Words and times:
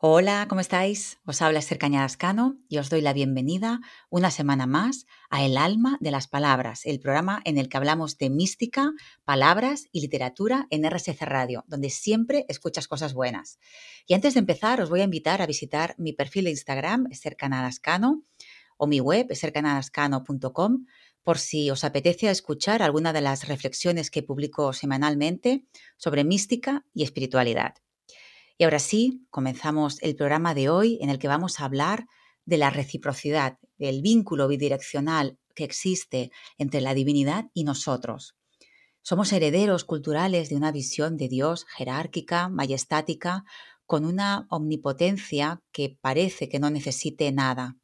Hola, 0.00 0.46
¿cómo 0.48 0.60
estáis? 0.60 1.18
Os 1.26 1.42
habla 1.42 1.58
Esther 1.58 1.78
Cañadascano 1.78 2.56
y 2.68 2.78
os 2.78 2.88
doy 2.88 3.00
la 3.00 3.12
bienvenida 3.12 3.80
una 4.10 4.30
semana 4.30 4.64
más 4.64 5.06
a 5.28 5.44
El 5.44 5.56
alma 5.56 5.98
de 6.00 6.12
las 6.12 6.28
palabras, 6.28 6.86
el 6.86 7.00
programa 7.00 7.42
en 7.44 7.58
el 7.58 7.68
que 7.68 7.78
hablamos 7.78 8.16
de 8.16 8.30
mística, 8.30 8.92
palabras 9.24 9.88
y 9.90 10.00
literatura 10.00 10.68
en 10.70 10.88
RSC 10.88 11.20
Radio, 11.22 11.64
donde 11.66 11.90
siempre 11.90 12.46
escuchas 12.48 12.86
cosas 12.86 13.12
buenas. 13.12 13.58
Y 14.06 14.14
antes 14.14 14.34
de 14.34 14.38
empezar, 14.38 14.80
os 14.80 14.88
voy 14.88 15.00
a 15.00 15.04
invitar 15.04 15.42
a 15.42 15.46
visitar 15.46 15.96
mi 15.98 16.12
perfil 16.12 16.44
de 16.44 16.50
Instagram, 16.50 17.08
Esther 17.10 17.34
Canadascano, 17.34 18.22
o 18.76 18.86
mi 18.86 19.00
web, 19.00 19.26
estercanadascano.com, 19.30 20.86
por 21.24 21.38
si 21.38 21.72
os 21.72 21.82
apetece 21.82 22.30
escuchar 22.30 22.82
alguna 22.82 23.12
de 23.12 23.22
las 23.22 23.48
reflexiones 23.48 24.12
que 24.12 24.22
publico 24.22 24.72
semanalmente 24.72 25.66
sobre 25.96 26.22
mística 26.22 26.86
y 26.94 27.02
espiritualidad. 27.02 27.74
Y 28.60 28.64
ahora 28.64 28.80
sí, 28.80 29.24
comenzamos 29.30 30.02
el 30.02 30.16
programa 30.16 30.52
de 30.52 30.68
hoy 30.68 30.98
en 31.00 31.10
el 31.10 31.20
que 31.20 31.28
vamos 31.28 31.60
a 31.60 31.64
hablar 31.64 32.06
de 32.44 32.58
la 32.58 32.70
reciprocidad, 32.70 33.56
del 33.78 34.02
vínculo 34.02 34.48
bidireccional 34.48 35.38
que 35.54 35.62
existe 35.62 36.32
entre 36.56 36.80
la 36.80 36.92
divinidad 36.92 37.46
y 37.54 37.62
nosotros. 37.62 38.34
Somos 39.00 39.32
herederos 39.32 39.84
culturales 39.84 40.48
de 40.48 40.56
una 40.56 40.72
visión 40.72 41.16
de 41.16 41.28
Dios 41.28 41.66
jerárquica, 41.76 42.48
majestática, 42.48 43.44
con 43.86 44.04
una 44.04 44.48
omnipotencia 44.50 45.62
que 45.70 45.96
parece 46.00 46.48
que 46.48 46.58
no 46.58 46.68
necesite 46.68 47.30
nada. 47.30 47.76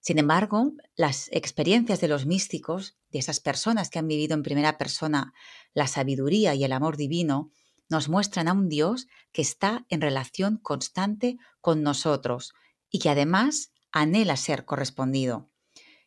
Sin 0.00 0.18
embargo, 0.18 0.72
las 0.96 1.28
experiencias 1.30 2.00
de 2.00 2.08
los 2.08 2.26
místicos, 2.26 2.96
de 3.10 3.20
esas 3.20 3.38
personas 3.38 3.90
que 3.90 4.00
han 4.00 4.08
vivido 4.08 4.34
en 4.34 4.42
primera 4.42 4.76
persona 4.76 5.32
la 5.72 5.86
sabiduría 5.86 6.56
y 6.56 6.64
el 6.64 6.72
amor 6.72 6.96
divino, 6.96 7.52
nos 7.90 8.08
muestran 8.08 8.48
a 8.48 8.52
un 8.52 8.68
Dios 8.68 9.06
que 9.32 9.42
está 9.42 9.84
en 9.88 10.00
relación 10.00 10.56
constante 10.56 11.36
con 11.60 11.82
nosotros 11.82 12.54
y 12.90 13.00
que 13.00 13.10
además 13.10 13.72
anhela 13.92 14.36
ser 14.36 14.64
correspondido. 14.64 15.50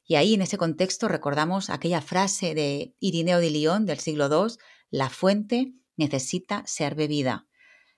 Y 0.06 0.16
ahí 0.16 0.34
en 0.34 0.42
ese 0.42 0.58
contexto 0.58 1.08
recordamos 1.08 1.70
aquella 1.70 2.02
frase 2.02 2.56
de 2.56 2.96
Irineo 3.00 3.40
de 3.40 3.52
León 3.52 3.86
del 3.86 4.00
siglo 4.00 4.28
II, 4.28 4.56
la 4.90 5.10
fuente 5.10 5.74
necesita 5.96 6.64
ser 6.66 6.96
bebida. 6.96 7.48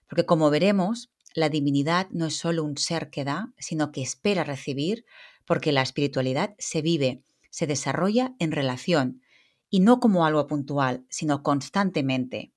Porque 0.08 0.26
como 0.26 0.50
veremos, 0.50 1.12
la 1.34 1.50
divinidad 1.50 2.08
no 2.12 2.28
es 2.28 2.38
solo 2.38 2.64
un 2.64 2.78
ser 2.78 3.10
que 3.10 3.24
da, 3.24 3.54
sino 3.58 3.92
que 3.92 4.02
espera 4.02 4.44
recibir, 4.44 5.06
porque 5.46 5.72
la 5.72 5.82
espiritualidad 5.82 6.56
se 6.58 6.82
vive, 6.82 7.24
se 7.50 7.68
desarrolla 7.68 8.36
en 8.40 8.52
relación, 8.52 9.22
y 9.70 9.80
no 9.80 10.00
como 10.00 10.26
algo 10.26 10.48
puntual, 10.48 11.06
sino 11.10 11.44
constantemente. 11.44 12.54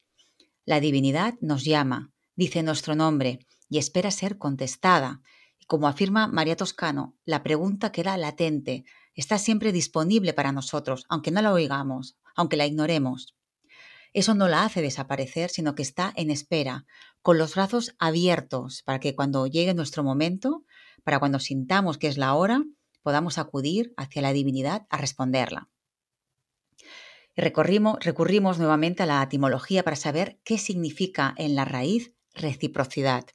La 0.69 0.81
divinidad 0.81 1.33
nos 1.41 1.65
llama, 1.65 2.13
dice 2.37 2.63
nuestro 2.63 2.95
nombre 2.95 3.39
y 3.71 3.79
espera 3.79 4.11
ser 4.11 4.37
contestada. 4.37 5.23
Como 5.67 5.89
afirma 5.89 6.29
María 6.29 6.57
Toscano, 6.57 7.17
la 7.25 7.43
pregunta 7.43 7.91
queda 7.91 8.19
latente, 8.19 8.85
está 9.15 9.39
siempre 9.39 9.73
disponible 9.73 10.35
para 10.35 10.53
nosotros, 10.53 11.07
aunque 11.09 11.31
no 11.31 11.41
la 11.41 11.55
oigamos, 11.55 12.19
aunque 12.37 12.59
la 12.59 12.67
ignoremos. 12.67 13.35
Eso 14.13 14.35
no 14.35 14.47
la 14.47 14.63
hace 14.63 14.83
desaparecer, 14.83 15.49
sino 15.49 15.75
que 15.75 15.81
está 15.81 16.13
en 16.17 16.31
espera, 16.31 16.85
con 17.23 17.39
los 17.39 17.55
brazos 17.55 17.95
abiertos, 17.99 18.83
para 18.83 19.01
que 19.01 19.15
cuando 19.15 19.47
llegue 19.47 19.73
nuestro 19.73 20.05
momento, 20.05 20.67
para 21.03 21.19
cuando 21.19 21.39
sintamos 21.39 21.97
que 21.97 22.09
es 22.09 22.19
la 22.19 22.35
hora, 22.35 22.63
podamos 23.03 23.39
acudir 23.39 23.95
hacia 23.97 24.21
la 24.21 24.35
divinidad 24.35 24.87
a 24.91 24.99
responderla 24.99 25.71
recurrimos 27.39 28.59
nuevamente 28.59 29.05
a 29.05 29.07
la 29.07 29.23
etimología 29.23 29.85
para 29.85 29.97
saber 29.97 30.41
qué 30.45 30.59
significa 30.59 31.35
en 31.39 31.55
la 31.55 31.65
raíz 31.65 32.13
reciprocidad. 32.35 33.27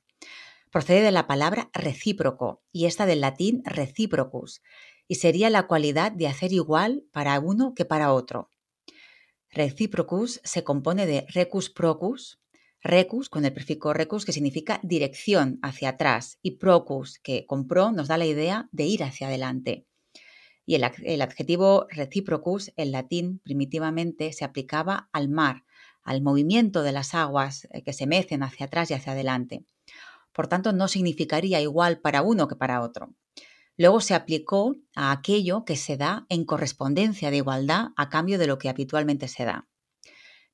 Procede 0.72 1.02
de 1.02 1.12
la 1.12 1.26
palabra 1.26 1.70
recíproco 1.74 2.64
y 2.72 2.86
esta 2.86 3.06
del 3.06 3.22
latín 3.22 3.64
reciprocus, 3.66 4.62
y 5.08 5.16
sería 5.16 5.50
la 5.50 5.68
cualidad 5.68 6.12
de 6.12 6.28
hacer 6.28 6.52
igual 6.52 7.06
para 7.12 7.40
uno 7.40 7.74
que 7.76 7.86
para 7.86 8.12
otro. 8.12 8.50
Reciprocus 9.50 10.42
se 10.44 10.64
compone 10.64 11.06
de 11.06 11.26
recus 11.30 11.70
procus, 11.70 12.42
recus 12.82 13.30
con 13.30 13.46
el 13.46 13.54
prefijo 13.54 13.94
recus 13.94 14.26
que 14.26 14.34
significa 14.34 14.82
dirección 14.84 15.60
hacia 15.62 15.90
atrás 15.90 16.40
y 16.42 16.58
procus 16.58 17.20
que 17.20 17.46
con 17.46 17.68
pro 17.68 17.92
nos 17.92 18.10
da 18.10 18.18
la 18.18 18.26
idea 18.26 18.68
de 18.72 18.86
ir 18.86 19.04
hacia 19.04 19.28
adelante 19.28 19.86
y 20.66 20.76
el, 20.76 21.22
adjetivo 21.22 21.88
reciprocus 21.90 22.72
en 22.78 22.92
latín 22.92 23.40
primitivamente 23.44 24.32
se 24.34 24.46
aplicaba 24.46 25.10
al 25.12 25.30
mar, 25.30 25.66
al 26.04 26.22
movimiento 26.22 26.84
de 26.84 26.92
las 26.92 27.14
aguas 27.14 27.68
eh, 27.72 27.84
que 27.84 27.94
se 27.94 28.08
mecen 28.08 28.44
hacia 28.44 28.68
atrás 28.68 28.92
y 28.92 28.94
hacia 28.94 29.14
adelante. 29.14 29.66
Por 30.32 30.48
tanto, 30.48 30.74
no 30.74 30.88
significaría 30.88 31.62
igual 31.62 32.00
para 32.00 32.22
uno 32.22 32.48
que 32.48 32.56
para 32.56 32.82
otro. 32.82 33.14
Luego 33.78 34.02
se 34.02 34.14
aplicó 34.14 34.76
a 34.96 35.12
aquello 35.12 35.66
que 35.66 35.76
se 35.76 35.98
da 35.98 36.26
en 36.30 36.46
correspondencia 36.46 37.32
de 37.32 37.38
igualdad 37.38 37.88
a 37.96 38.10
cambio 38.10 38.38
de 38.38 38.48
lo 38.48 38.58
que 38.58 38.70
habitualmente 38.70 39.28
se 39.28 39.46
da. 39.46 39.68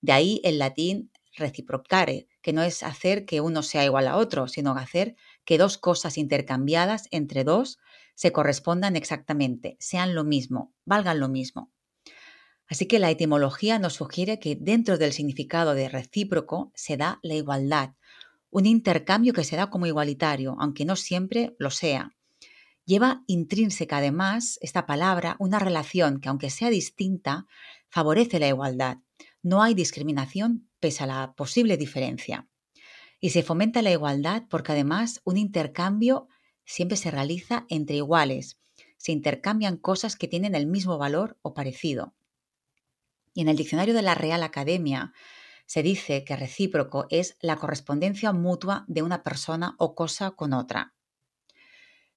De 0.02 0.14
ahí 0.14 0.42
el 0.44 0.58
latín 0.58 1.12
reciprocare, 1.36 2.28
que 2.42 2.54
no 2.54 2.64
es 2.64 2.84
hacer 2.84 3.26
que 3.26 3.42
uno 3.42 3.62
sea 3.62 3.86
igual 3.86 4.08
a 4.08 4.18
otro, 4.18 4.48
sino 4.48 4.76
hacer 4.76 5.16
que 5.46 5.58
dos 5.58 5.78
cosas 5.78 6.18
intercambiadas 6.18 7.08
entre 7.12 7.44
dos 7.44 7.80
se 8.20 8.34
correspondan 8.34 8.98
exactamente, 8.98 9.78
sean 9.80 10.14
lo 10.14 10.26
mismo, 10.26 10.74
valgan 10.84 11.22
lo 11.22 11.30
mismo. 11.30 11.72
Así 12.68 12.86
que 12.86 13.00
la 13.00 13.10
etimología 13.10 13.80
nos 13.80 13.94
sugiere 13.94 14.40
que 14.40 14.58
dentro 14.60 14.98
del 14.98 15.14
significado 15.14 15.74
de 15.74 15.88
recíproco 15.88 16.74
se 16.76 16.98
da 16.98 17.20
la 17.24 17.36
igualdad, 17.36 17.92
un 18.50 18.66
intercambio 18.66 19.32
que 19.32 19.46
se 19.46 19.56
da 19.56 19.70
como 19.70 19.86
igualitario, 19.86 20.58
aunque 20.60 20.84
no 20.84 20.98
siempre 20.98 21.56
lo 21.60 21.72
sea. 21.72 22.14
Lleva 22.84 23.24
intrínseca 23.26 24.00
además 24.00 24.60
esta 24.60 24.86
palabra 24.86 25.38
una 25.40 25.58
relación 25.58 26.20
que, 26.20 26.28
aunque 26.28 26.50
sea 26.50 26.70
distinta, 26.70 27.46
favorece 27.88 28.38
la 28.38 28.50
igualdad. 28.50 28.98
No 29.42 29.64
hay 29.64 29.76
discriminación 29.76 30.68
pese 30.82 31.06
a 31.06 31.08
la 31.08 31.34
posible 31.38 31.78
diferencia. 31.78 32.50
Y 33.22 33.30
se 33.30 33.44
fomenta 33.44 33.82
la 33.82 33.92
igualdad 33.92 34.44
porque 34.50 34.74
además 34.74 35.22
un 35.24 35.38
intercambio 35.38 36.28
siempre 36.70 36.98
se 36.98 37.10
realiza 37.10 37.66
entre 37.70 37.96
iguales. 37.96 38.60
Se 38.98 39.12
intercambian 39.12 39.78
cosas 39.78 40.16
que 40.16 40.28
tienen 40.28 40.54
el 40.54 40.68
mismo 40.68 41.00
valor 41.00 41.38
o 41.42 41.56
parecido. 41.56 42.14
Y 43.34 43.42
en 43.42 43.50
el 43.50 43.58
diccionario 43.58 43.96
de 43.96 44.04
la 44.04 44.14
Real 44.14 44.44
Academia 44.44 45.12
se 45.66 45.82
dice 45.82 46.24
que 46.24 46.36
recíproco 46.36 47.08
es 47.10 47.38
la 47.42 47.56
correspondencia 47.56 48.34
mutua 48.34 48.86
de 48.88 49.02
una 49.02 49.24
persona 49.24 49.76
o 49.80 49.96
cosa 49.96 50.32
con 50.32 50.54
otra. 50.54 50.94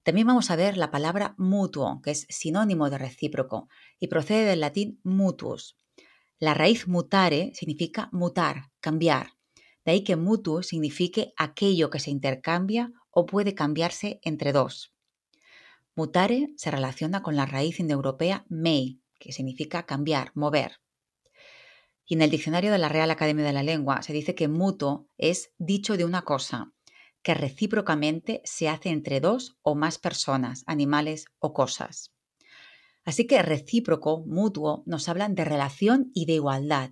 También 0.02 0.26
vamos 0.26 0.50
a 0.50 0.56
ver 0.56 0.76
la 0.76 0.90
palabra 0.90 1.34
mutuo, 1.38 2.02
que 2.02 2.10
es 2.10 2.26
sinónimo 2.28 2.90
de 2.90 2.98
recíproco 2.98 3.68
y 3.98 4.08
procede 4.08 4.44
del 4.44 4.60
latín 4.60 5.00
mutuus. 5.02 5.76
La 6.38 6.52
raíz 6.52 6.88
mutare 6.88 7.52
significa 7.54 8.10
mutar, 8.12 8.70
cambiar. 8.80 9.32
De 9.84 9.92
ahí 9.92 10.04
que 10.04 10.16
mutuo 10.16 10.62
signifique 10.62 11.32
aquello 11.36 11.88
que 11.88 12.00
se 12.00 12.10
intercambia 12.10 12.92
o 13.12 13.26
puede 13.26 13.54
cambiarse 13.54 14.18
entre 14.22 14.52
dos. 14.52 14.92
Mutare 15.94 16.48
se 16.56 16.70
relaciona 16.70 17.22
con 17.22 17.36
la 17.36 17.46
raíz 17.46 17.78
indoeuropea 17.78 18.46
mei, 18.48 19.00
que 19.18 19.32
significa 19.32 19.84
cambiar, 19.84 20.32
mover. 20.34 20.80
Y 22.06 22.14
en 22.14 22.22
el 22.22 22.30
diccionario 22.30 22.72
de 22.72 22.78
la 22.78 22.88
Real 22.88 23.10
Academia 23.10 23.44
de 23.44 23.52
la 23.52 23.62
Lengua 23.62 24.02
se 24.02 24.12
dice 24.12 24.34
que 24.34 24.48
mutuo 24.48 25.06
es 25.18 25.52
dicho 25.58 25.96
de 25.96 26.04
una 26.04 26.22
cosa, 26.22 26.72
que 27.22 27.34
recíprocamente 27.34 28.40
se 28.44 28.68
hace 28.68 28.88
entre 28.88 29.20
dos 29.20 29.56
o 29.62 29.74
más 29.74 29.98
personas, 29.98 30.64
animales 30.66 31.26
o 31.38 31.52
cosas. 31.52 32.10
Así 33.04 33.26
que 33.26 33.42
recíproco, 33.42 34.24
mutuo, 34.26 34.82
nos 34.86 35.08
hablan 35.08 35.34
de 35.34 35.44
relación 35.44 36.10
y 36.14 36.24
de 36.26 36.34
igualdad. 36.34 36.90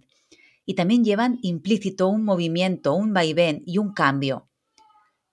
Y 0.67 0.75
también 0.75 1.05
llevan 1.05 1.39
implícito 1.43 2.09
un 2.09 2.25
movimiento, 2.25 2.95
un 2.95 3.13
vaivén 3.13 3.63
y 3.67 3.79
un 3.79 3.93
cambio, 3.93 4.50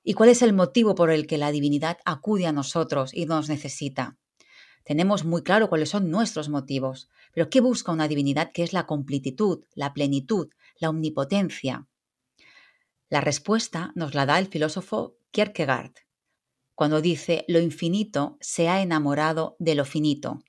¿Y 0.10 0.14
cuál 0.14 0.30
es 0.30 0.42
el 0.42 0.54
motivo 0.54 0.96
por 0.96 1.12
el 1.12 1.28
que 1.28 1.38
la 1.38 1.52
divinidad 1.52 1.98
acude 2.06 2.48
a 2.48 2.54
nosotros 2.54 3.14
y 3.14 3.26
nos 3.26 3.50
necesita? 3.50 4.18
Tenemos 4.86 5.26
muy 5.26 5.44
claro 5.44 5.68
cuáles 5.68 5.90
son 5.90 6.10
nuestros 6.10 6.48
motivos, 6.48 7.10
pero 7.34 7.50
¿qué 7.50 7.60
busca 7.60 7.92
una 7.92 8.08
divinidad 8.08 8.54
que 8.54 8.64
es 8.64 8.72
la 8.72 8.86
completitud, 8.86 9.66
la 9.76 9.94
plenitud, 9.94 10.48
la 10.80 10.92
omnipotencia? 10.92 11.90
La 13.10 13.20
respuesta 13.20 13.92
nos 13.96 14.16
la 14.16 14.26
da 14.26 14.40
el 14.40 14.48
filósofo 14.48 15.18
Kierkegaard, 15.32 15.92
cuando 16.74 17.02
dice 17.02 17.44
lo 17.50 17.60
infinito 17.60 18.38
se 18.40 18.70
ha 18.70 18.82
enamorado 18.82 19.58
de 19.60 19.76
lo 19.76 19.84
finito. 19.84 20.40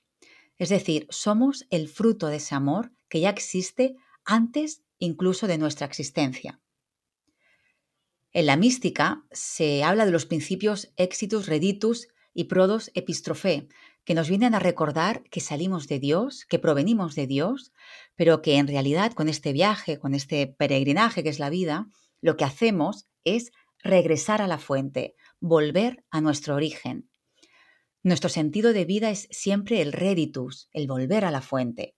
Es 0.57 0.69
decir, 0.69 1.05
somos 1.09 1.67
el 1.69 1.89
fruto 1.89 2.27
de 2.27 2.37
ese 2.37 2.55
amor 2.55 2.93
que 3.09 3.19
ya 3.19 3.29
existe 3.29 3.97
antes 4.23 4.83
incluso 4.99 5.47
de 5.47 5.57
nuestra 5.57 5.85
existencia. 5.85 6.61
En 8.31 8.45
la 8.45 8.57
mística 8.57 9.23
se 9.31 9.83
habla 9.83 10.05
de 10.05 10.11
los 10.11 10.25
principios 10.25 10.93
exitus 10.97 11.47
reditus 11.47 12.07
y 12.33 12.43
prodos 12.43 12.91
epistrophe, 12.93 13.67
que 14.05 14.13
nos 14.13 14.29
vienen 14.29 14.53
a 14.53 14.59
recordar 14.59 15.23
que 15.31 15.39
salimos 15.39 15.87
de 15.87 15.99
Dios, 15.99 16.45
que 16.45 16.59
provenimos 16.59 17.15
de 17.15 17.25
Dios, 17.25 17.73
pero 18.15 18.41
que 18.41 18.57
en 18.57 18.67
realidad 18.67 19.13
con 19.13 19.29
este 19.29 19.51
viaje, 19.51 19.97
con 19.97 20.13
este 20.13 20.47
peregrinaje 20.47 21.23
que 21.23 21.29
es 21.29 21.39
la 21.39 21.49
vida, 21.49 21.87
lo 22.21 22.37
que 22.37 22.43
hacemos 22.43 23.07
es 23.23 23.51
regresar 23.81 24.41
a 24.41 24.47
la 24.47 24.59
fuente, 24.59 25.15
volver 25.39 26.03
a 26.11 26.21
nuestro 26.21 26.55
origen. 26.55 27.09
Nuestro 28.03 28.29
sentido 28.29 28.73
de 28.73 28.85
vida 28.85 29.09
es 29.09 29.27
siempre 29.31 29.81
el 29.81 29.91
reditus, 29.91 30.69
el 30.71 30.87
volver 30.87 31.25
a 31.25 31.31
la 31.31 31.41
fuente. 31.41 31.95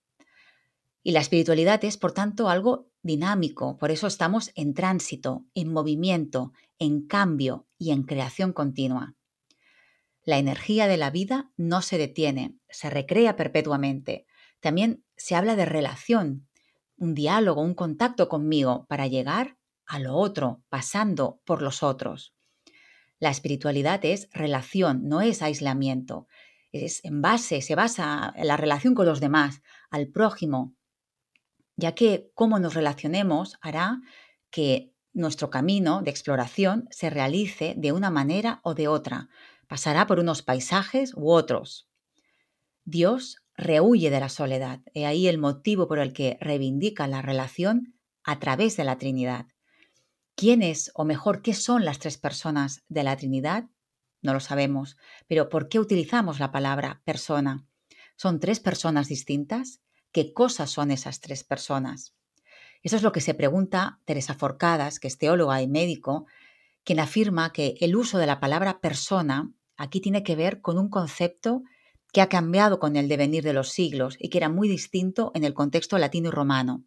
Y 1.02 1.12
la 1.12 1.20
espiritualidad 1.20 1.84
es, 1.84 1.96
por 1.96 2.12
tanto, 2.12 2.48
algo 2.48 2.88
dinámico, 3.02 3.76
por 3.78 3.90
eso 3.90 4.06
estamos 4.06 4.52
en 4.54 4.74
tránsito, 4.74 5.44
en 5.54 5.72
movimiento, 5.72 6.52
en 6.78 7.06
cambio 7.06 7.66
y 7.76 7.90
en 7.90 8.04
creación 8.04 8.52
continua. 8.52 9.16
La 10.24 10.38
energía 10.38 10.86
de 10.86 10.96
la 10.96 11.10
vida 11.10 11.50
no 11.56 11.82
se 11.82 11.98
detiene, 11.98 12.56
se 12.68 12.90
recrea 12.90 13.34
perpetuamente. 13.34 14.26
También 14.60 15.04
se 15.16 15.34
habla 15.34 15.56
de 15.56 15.64
relación, 15.64 16.46
un 16.96 17.14
diálogo, 17.14 17.62
un 17.62 17.74
contacto 17.74 18.28
conmigo 18.28 18.86
para 18.88 19.08
llegar 19.08 19.56
a 19.84 19.98
lo 19.98 20.14
otro, 20.14 20.62
pasando 20.68 21.40
por 21.44 21.60
los 21.60 21.82
otros. 21.82 22.34
La 23.18 23.30
espiritualidad 23.30 24.04
es 24.04 24.28
relación, 24.32 25.08
no 25.08 25.20
es 25.20 25.42
aislamiento. 25.42 26.28
Es 26.70 27.04
en 27.04 27.20
base, 27.20 27.60
se 27.60 27.74
basa 27.74 28.32
en 28.36 28.46
la 28.46 28.56
relación 28.56 28.94
con 28.94 29.06
los 29.06 29.20
demás, 29.20 29.62
al 29.90 30.08
prójimo, 30.08 30.74
ya 31.76 31.94
que 31.94 32.30
cómo 32.34 32.58
nos 32.58 32.74
relacionemos 32.74 33.58
hará 33.60 34.00
que 34.50 34.92
nuestro 35.12 35.50
camino 35.50 36.02
de 36.02 36.10
exploración 36.10 36.88
se 36.90 37.10
realice 37.10 37.74
de 37.76 37.92
una 37.92 38.10
manera 38.10 38.60
o 38.62 38.74
de 38.74 38.88
otra. 38.88 39.28
Pasará 39.68 40.06
por 40.06 40.18
unos 40.18 40.42
paisajes 40.42 41.12
u 41.14 41.30
otros. 41.30 41.88
Dios 42.84 43.42
rehuye 43.56 44.10
de 44.10 44.20
la 44.20 44.28
soledad. 44.28 44.80
He 44.94 45.06
ahí 45.06 45.28
el 45.28 45.38
motivo 45.38 45.86
por 45.86 45.98
el 45.98 46.12
que 46.12 46.38
reivindica 46.40 47.06
la 47.06 47.22
relación 47.22 47.94
a 48.24 48.38
través 48.38 48.76
de 48.76 48.84
la 48.84 48.98
Trinidad. 48.98 49.46
¿Quién 50.34 50.62
es, 50.62 50.90
o 50.94 51.04
mejor, 51.04 51.42
qué 51.42 51.54
son 51.54 51.84
las 51.84 51.98
tres 51.98 52.16
personas 52.16 52.84
de 52.88 53.02
la 53.02 53.16
Trinidad? 53.16 53.68
No 54.22 54.32
lo 54.32 54.40
sabemos, 54.40 54.96
pero 55.26 55.48
¿por 55.48 55.68
qué 55.68 55.78
utilizamos 55.78 56.38
la 56.38 56.52
palabra 56.52 57.02
persona? 57.04 57.66
¿Son 58.16 58.40
tres 58.40 58.60
personas 58.60 59.08
distintas? 59.08 59.82
¿Qué 60.12 60.34
cosas 60.34 60.70
son 60.70 60.90
esas 60.90 61.20
tres 61.20 61.42
personas? 61.42 62.14
Eso 62.82 62.96
es 62.96 63.02
lo 63.02 63.12
que 63.12 63.22
se 63.22 63.32
pregunta 63.32 64.00
Teresa 64.04 64.34
Forcadas, 64.34 65.00
que 65.00 65.08
es 65.08 65.16
teóloga 65.16 65.62
y 65.62 65.68
médico, 65.68 66.26
quien 66.84 67.00
afirma 67.00 67.52
que 67.52 67.76
el 67.80 67.96
uso 67.96 68.18
de 68.18 68.26
la 68.26 68.38
palabra 68.38 68.80
persona 68.80 69.50
aquí 69.76 70.00
tiene 70.00 70.22
que 70.22 70.36
ver 70.36 70.60
con 70.60 70.78
un 70.78 70.90
concepto 70.90 71.62
que 72.12 72.20
ha 72.20 72.28
cambiado 72.28 72.78
con 72.78 72.96
el 72.96 73.08
devenir 73.08 73.42
de 73.42 73.54
los 73.54 73.70
siglos 73.70 74.16
y 74.18 74.28
que 74.28 74.38
era 74.38 74.50
muy 74.50 74.68
distinto 74.68 75.32
en 75.34 75.44
el 75.44 75.54
contexto 75.54 75.96
latino 75.96 76.28
y 76.28 76.32
romano. 76.32 76.84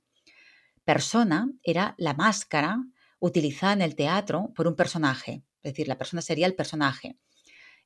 Persona 0.84 1.50
era 1.64 1.96
la 1.98 2.14
máscara 2.14 2.78
utilizada 3.18 3.74
en 3.74 3.82
el 3.82 3.96
teatro 3.96 4.52
por 4.56 4.68
un 4.68 4.76
personaje, 4.76 5.42
es 5.64 5.74
decir, 5.74 5.88
la 5.88 5.98
persona 5.98 6.22
sería 6.22 6.46
el 6.46 6.54
personaje. 6.54 7.18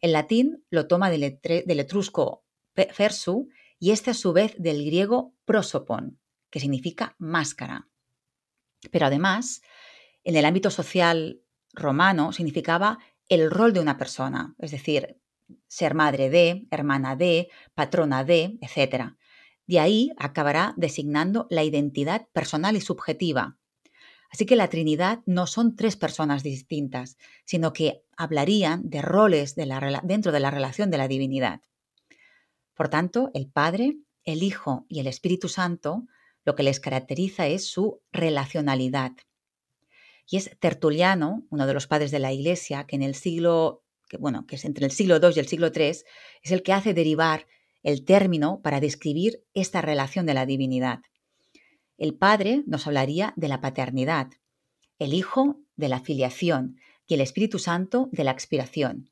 El 0.02 0.12
latín 0.12 0.66
lo 0.70 0.88
toma 0.88 1.10
del, 1.10 1.24
etrusco 1.24 2.44
versu 2.76 3.48
y 3.80 3.92
este 3.92 4.12
a 4.12 4.14
su 4.14 4.34
vez 4.34 4.56
del 4.58 4.86
griego 4.86 5.34
prosopon, 5.46 6.20
que 6.50 6.60
significa 6.60 7.16
máscara. 7.18 7.88
Pero 8.92 9.06
además, 9.06 9.62
en 10.24 10.36
el 10.36 10.46
ámbito 10.46 10.70
social 10.70 11.42
romano 11.74 12.34
significaba 12.34 13.00
el 13.30 13.50
rol 13.50 13.74
de 13.74 13.80
una 13.80 13.98
persona, 13.98 14.56
es 14.60 14.72
decir, 14.72 15.18
ser 15.68 15.96
madre 15.96 16.30
de, 16.30 16.68
hermana 16.72 17.16
de, 17.16 17.50
patrona 17.74 18.24
de, 18.24 18.58
etc. 18.62 19.14
De 19.66 19.80
ahí 19.80 20.12
acabará 20.18 20.74
designando 20.78 21.48
la 21.50 21.64
identidad 21.64 22.28
personal 22.34 22.76
y 22.76 22.81
subjetiva. 22.81 23.58
Así 24.31 24.46
que 24.46 24.56
la 24.56 24.68
Trinidad 24.68 25.22
no 25.26 25.48
son 25.48 25.76
tres 25.76 25.96
personas 25.96 26.44
distintas, 26.44 27.18
sino 27.46 27.74
que 27.74 28.04
hablarían 28.16 28.90
de 28.90 29.02
roles 29.02 29.56
dentro 29.56 30.31
de 30.31 30.40
la 30.40 30.52
relación 30.52 30.92
de 30.92 30.98
la 30.98 31.08
divinidad. 31.08 31.62
Por 32.80 32.88
tanto, 32.88 33.30
el 33.34 33.52
Padre, 33.52 33.98
el 34.24 34.42
Hijo 34.42 34.86
y 34.88 35.02
el 35.02 35.08
Espíritu 35.08 35.50
Santo 35.50 36.06
lo 36.46 36.56
que 36.56 36.64
les 36.64 36.80
caracteriza 36.80 37.46
es 37.46 37.68
su 37.68 38.00
relacionalidad. 38.14 39.12
Y 40.26 40.38
es 40.38 40.58
Tertuliano, 40.62 41.46
uno 41.50 41.68
de 41.68 41.74
los 41.74 41.88
padres 41.88 42.10
de 42.10 42.20
la 42.20 42.31
Iglesia, 42.31 42.86
que 42.88 42.96
en 42.96 43.04
el 43.04 43.16
siglo 43.16 43.84
bueno, 44.18 44.48
que 44.48 44.56
es 44.56 44.64
entre 44.64 44.86
el 44.86 44.92
siglo 44.92 45.18
II 45.18 45.34
y 45.36 45.40
el 45.40 45.48
siglo 45.50 45.72
III, 45.76 45.88
es 45.88 46.52
el 46.52 46.64
que 46.64 46.72
hace 46.72 46.94
derivar 46.94 47.48
el 47.84 48.06
término 48.06 48.62
para 48.62 48.80
describir 48.80 49.44
esta 49.54 49.81
relación 49.81 50.26
de 50.26 50.36
la 50.36 50.46
divinidad. 50.46 51.02
El 51.98 52.16
Padre 52.16 52.64
nos 52.66 52.88
hablaría 52.88 53.34
de 53.36 53.50
la 53.50 53.60
paternidad, 53.60 54.30
el 55.00 55.14
Hijo 55.14 55.60
de 55.76 55.90
la 55.90 56.00
filiación 56.00 56.78
y 57.08 57.16
el 57.16 57.20
Espíritu 57.20 57.60
Santo 57.60 58.08
de 58.14 58.24
la 58.24 58.31
expiración. 58.31 59.12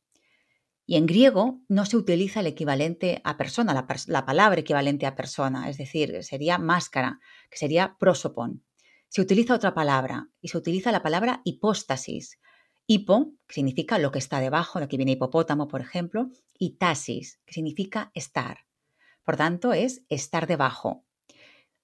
Y 0.87 0.95
en 0.95 1.05
griego 1.05 1.61
no 1.67 1.85
se 1.85 1.97
utiliza 1.97 2.39
el 2.39 2.47
equivalente 2.47 3.21
a 3.23 3.37
persona, 3.37 3.73
la, 3.73 3.85
la, 4.07 4.25
palabra 4.25 4.61
equivalente 4.61 5.05
a 5.05 5.15
persona, 5.15 5.69
es 5.69 5.77
decir, 5.77 6.23
sería 6.23 6.57
máscara, 6.57 7.19
que 7.51 7.57
sería 7.57 7.97
prosopon. 7.99 8.63
Se 9.09 9.21
utiliza 9.21 9.53
otra 9.53 9.75
palabra 9.75 10.29
y 10.41 10.47
se 10.47 10.57
utiliza 10.57 10.91
la 10.91 11.03
palabra 11.03 11.41
hipóstasis, 11.43 12.39
Hipo, 12.89 13.33
que 13.47 13.55
significa 13.55 13.99
lo 13.99 14.13
que 14.13 14.19
está 14.19 14.39
debajo, 14.39 14.79
de 14.79 14.85
aquí 14.85 14.95
viene 14.95 15.11
hipopótamo, 15.11 15.67
por 15.67 15.81
ejemplo, 15.81 16.29
y 16.57 16.77
tasis, 16.77 17.41
que 17.45 17.53
significa 17.53 18.11
estar. 18.13 18.59
Por 19.25 19.35
tanto, 19.35 19.73
es 19.73 20.05
estar 20.07 20.47
debajo. 20.47 21.03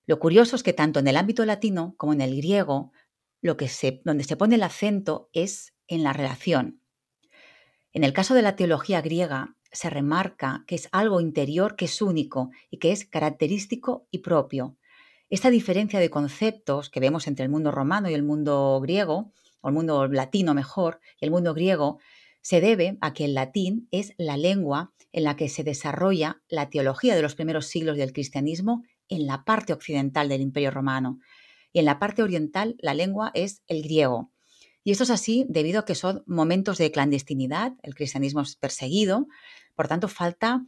Lo 0.06 0.18
curioso 0.20 0.56
es 0.56 0.64
que 0.64 0.72
tanto 0.72 1.02
en 1.02 1.08
el 1.10 1.18
ámbito 1.18 1.44
latino 1.44 1.94
como 1.98 2.14
en 2.14 2.22
el 2.22 2.38
griego, 2.38 2.94
lo 3.42 3.58
que 3.58 3.68
se, 3.68 4.02
donde 4.06 4.24
se 4.24 4.38
pone 4.38 4.56
el 4.56 4.64
acento 4.64 5.30
es 5.34 5.74
en 5.88 6.04
la 6.04 6.14
relación. 6.14 6.83
En 7.94 8.04
el 8.04 8.12
caso 8.12 8.34
de 8.34 8.42
la 8.42 8.56
teología 8.56 9.02
griega, 9.02 9.56
se 9.72 9.90
remarca 9.90 10.64
que 10.68 10.76
es 10.76 10.90
algo 10.92 11.22
interior 11.22 11.76
que 11.76 11.86
es 11.86 12.02
único 12.02 12.50
y 12.72 12.80
que 12.80 12.92
es 12.92 13.06
característico 13.06 14.08
y 14.10 14.20
propio. 14.20 14.78
Esta 15.30 15.52
diferencia 15.52 16.00
de 16.00 16.10
conceptos 16.10 16.90
que 16.90 17.00
vemos 17.00 17.28
entre 17.28 17.46
el 17.46 17.52
mundo 17.52 17.72
romano 17.72 18.10
y 18.10 18.16
el 18.16 18.24
mundo 18.24 18.80
griego 18.82 19.32
o 19.62 19.70
el 19.70 19.76
mundo 19.76 20.08
latino 20.08 20.54
mejor, 20.54 21.00
y 21.22 21.26
el 21.26 21.32
mundo 21.32 21.54
griego, 21.54 22.00
se 22.42 22.60
debe 22.62 22.98
a 23.00 23.14
que 23.14 23.26
el 23.26 23.36
latín 23.36 23.88
es 23.92 24.14
la 24.18 24.38
lengua 24.38 24.94
en 25.12 25.24
la 25.24 25.36
que 25.38 25.48
se 25.48 25.64
desarrolla 25.64 26.42
la 26.50 26.70
teología 26.70 27.16
de 27.16 27.22
los 27.22 27.36
primeros 27.36 27.68
siglos 27.68 27.98
del 27.98 28.12
cristianismo 28.12 28.84
en 29.08 29.26
la 29.28 29.46
parte 29.46 29.72
occidental 29.72 30.28
del 30.28 30.42
Imperio 30.42 30.72
Romano. 30.72 31.20
Y 31.72 31.80
en 31.80 31.86
la 31.86 32.00
parte 32.00 32.24
oriental 32.24 32.76
la 32.80 32.94
lengua 32.94 33.32
es 33.34 33.64
el 33.68 33.84
griego. 33.84 34.33
Y 34.84 34.92
esto 34.92 35.04
es 35.04 35.10
así 35.10 35.46
debido 35.48 35.80
a 35.80 35.86
que 35.86 35.96
son 35.96 36.24
momentos 36.26 36.78
de 36.78 36.92
clandestinidad, 36.92 37.74
el 37.84 37.96
cristianismo 37.96 38.42
es 38.42 38.56
perseguido, 38.56 39.28
por 39.76 39.88
tanto 39.88 40.08
falta 40.08 40.66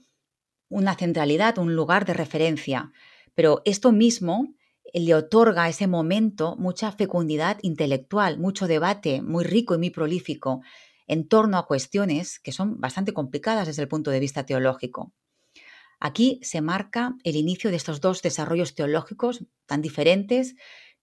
una 0.70 0.96
centralidad, 0.96 1.58
un 1.58 1.76
lugar 1.76 2.06
de 2.06 2.14
referencia. 2.14 2.92
Pero 3.34 3.62
esto 3.66 3.92
mismo 3.92 4.56
le 4.94 5.14
otorga 5.14 5.64
a 5.64 5.70
ese 5.70 5.88
momento 5.88 6.56
mucha 6.58 6.92
fecundidad 6.92 7.58
intelectual, 7.62 8.40
mucho 8.40 8.68
debate 8.68 9.22
muy 9.22 9.44
rico 9.44 9.76
y 9.76 9.78
muy 9.78 9.90
prolífico 9.90 10.62
en 11.08 11.28
torno 11.28 11.58
a 11.58 11.68
cuestiones 11.68 12.40
que 12.40 12.52
son 12.52 12.80
bastante 12.80 13.14
complicadas 13.14 13.68
desde 13.68 13.82
el 13.82 13.88
punto 13.88 14.12
de 14.12 14.20
vista 14.20 14.46
teológico. 14.46 15.14
Aquí 16.00 16.40
se 16.44 16.62
marca 16.62 17.16
el 17.24 17.36
inicio 17.36 17.70
de 17.70 17.78
estos 17.78 18.02
dos 18.02 18.22
desarrollos 18.22 18.76
teológicos 18.76 19.46
tan 19.66 19.82
diferentes 19.82 20.56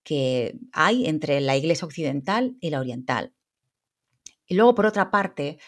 que 0.05 0.59
hay 0.73 1.07
entre 1.07 1.41
la 1.41 1.57
Iglesia 1.57 1.87
occidental 1.87 2.57
y 2.61 2.71
la 2.71 2.81
oriental. 2.81 3.35
Y 4.47 4.55
luego, 4.55 4.75
por 4.75 4.87
otra 4.87 5.11
parte, 5.11 5.59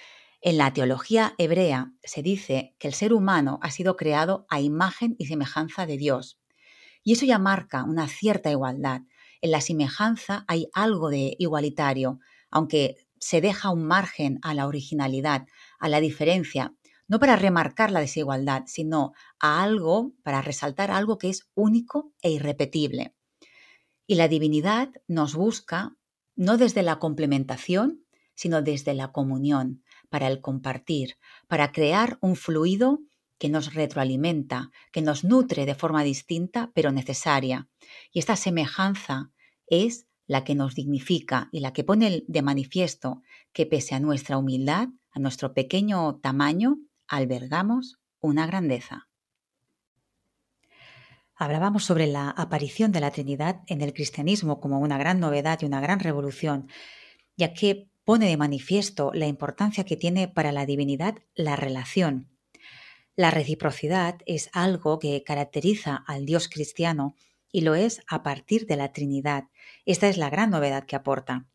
en 0.40 0.58
la 0.58 0.72
teología 0.72 1.34
hebrea 1.38 1.92
se 2.02 2.22
dice 2.22 2.74
que 2.78 2.88
el 2.88 2.94
ser 2.94 3.14
humano 3.14 3.58
ha 3.62 3.70
sido 3.70 3.96
creado 3.96 4.46
a 4.50 4.60
imagen 4.60 5.16
y 5.18 5.26
semejanza 5.26 5.86
de 5.86 5.96
Dios. 5.96 6.38
Y 7.02 7.12
eso 7.14 7.24
ya 7.24 7.38
marca 7.38 7.84
una 7.84 8.08
cierta 8.08 8.50
igualdad. 8.50 9.02
En 9.40 9.50
la 9.50 9.60
semejanza 9.60 10.44
hay 10.46 10.68
algo 10.74 11.08
de 11.08 11.34
igualitario, 11.38 12.18
aunque 12.50 12.96
se 13.18 13.40
deja 13.40 13.70
un 13.70 13.86
margen 13.86 14.38
a 14.42 14.52
la 14.52 14.66
originalidad, 14.66 15.46
a 15.78 15.88
la 15.88 16.00
diferencia, 16.00 16.74
no 17.08 17.18
para 17.18 17.36
remarcar 17.36 17.90
la 17.90 18.00
desigualdad, 18.00 18.64
sino 18.66 19.12
a 19.40 19.62
algo, 19.62 20.12
para 20.22 20.42
resaltar 20.42 20.90
algo 20.90 21.16
que 21.16 21.30
es 21.30 21.48
único 21.54 22.12
e 22.20 22.30
irrepetible. 22.30 23.14
Y 24.06 24.16
la 24.16 24.28
divinidad 24.28 24.90
nos 25.08 25.34
busca 25.34 25.96
no 26.36 26.56
desde 26.56 26.82
la 26.82 26.98
complementación, 26.98 28.04
sino 28.34 28.62
desde 28.62 28.94
la 28.94 29.12
comunión, 29.12 29.82
para 30.10 30.28
el 30.28 30.40
compartir, 30.40 31.16
para 31.48 31.72
crear 31.72 32.18
un 32.20 32.36
fluido 32.36 33.00
que 33.38 33.48
nos 33.48 33.74
retroalimenta, 33.74 34.70
que 34.92 35.02
nos 35.02 35.24
nutre 35.24 35.66
de 35.66 35.74
forma 35.74 36.02
distinta 36.02 36.70
pero 36.74 36.92
necesaria. 36.92 37.68
Y 38.12 38.18
esta 38.18 38.36
semejanza 38.36 39.32
es 39.66 40.06
la 40.26 40.44
que 40.44 40.54
nos 40.54 40.74
dignifica 40.74 41.48
y 41.52 41.60
la 41.60 41.72
que 41.72 41.84
pone 41.84 42.24
de 42.26 42.42
manifiesto 42.42 43.22
que 43.52 43.66
pese 43.66 43.94
a 43.94 44.00
nuestra 44.00 44.38
humildad, 44.38 44.88
a 45.10 45.18
nuestro 45.18 45.52
pequeño 45.52 46.16
tamaño, 46.16 46.78
albergamos 47.06 47.98
una 48.20 48.46
grandeza. 48.46 49.08
Hablábamos 51.36 51.84
sobre 51.84 52.06
la 52.06 52.30
aparición 52.30 52.92
de 52.92 53.00
la 53.00 53.10
Trinidad 53.10 53.62
en 53.66 53.80
el 53.82 53.92
cristianismo 53.92 54.60
como 54.60 54.78
una 54.78 54.98
gran 54.98 55.18
novedad 55.18 55.58
y 55.60 55.64
una 55.64 55.80
gran 55.80 55.98
revolución, 55.98 56.68
ya 57.36 57.54
que 57.54 57.88
pone 58.04 58.28
de 58.28 58.36
manifiesto 58.36 59.10
la 59.12 59.26
importancia 59.26 59.84
que 59.84 59.96
tiene 59.96 60.28
para 60.28 60.52
la 60.52 60.64
divinidad 60.64 61.16
la 61.34 61.56
relación. 61.56 62.28
La 63.16 63.32
reciprocidad 63.32 64.18
es 64.26 64.48
algo 64.52 64.98
que 65.00 65.24
caracteriza 65.24 66.04
al 66.06 66.24
Dios 66.24 66.48
cristiano 66.48 67.16
y 67.50 67.62
lo 67.62 67.74
es 67.74 68.02
a 68.08 68.22
partir 68.22 68.66
de 68.66 68.76
la 68.76 68.92
Trinidad. 68.92 69.44
Esta 69.86 70.08
es 70.08 70.16
la 70.16 70.30
gran 70.30 70.50
novedad 70.50 70.84
que 70.84 70.96
aporta. 70.96 71.46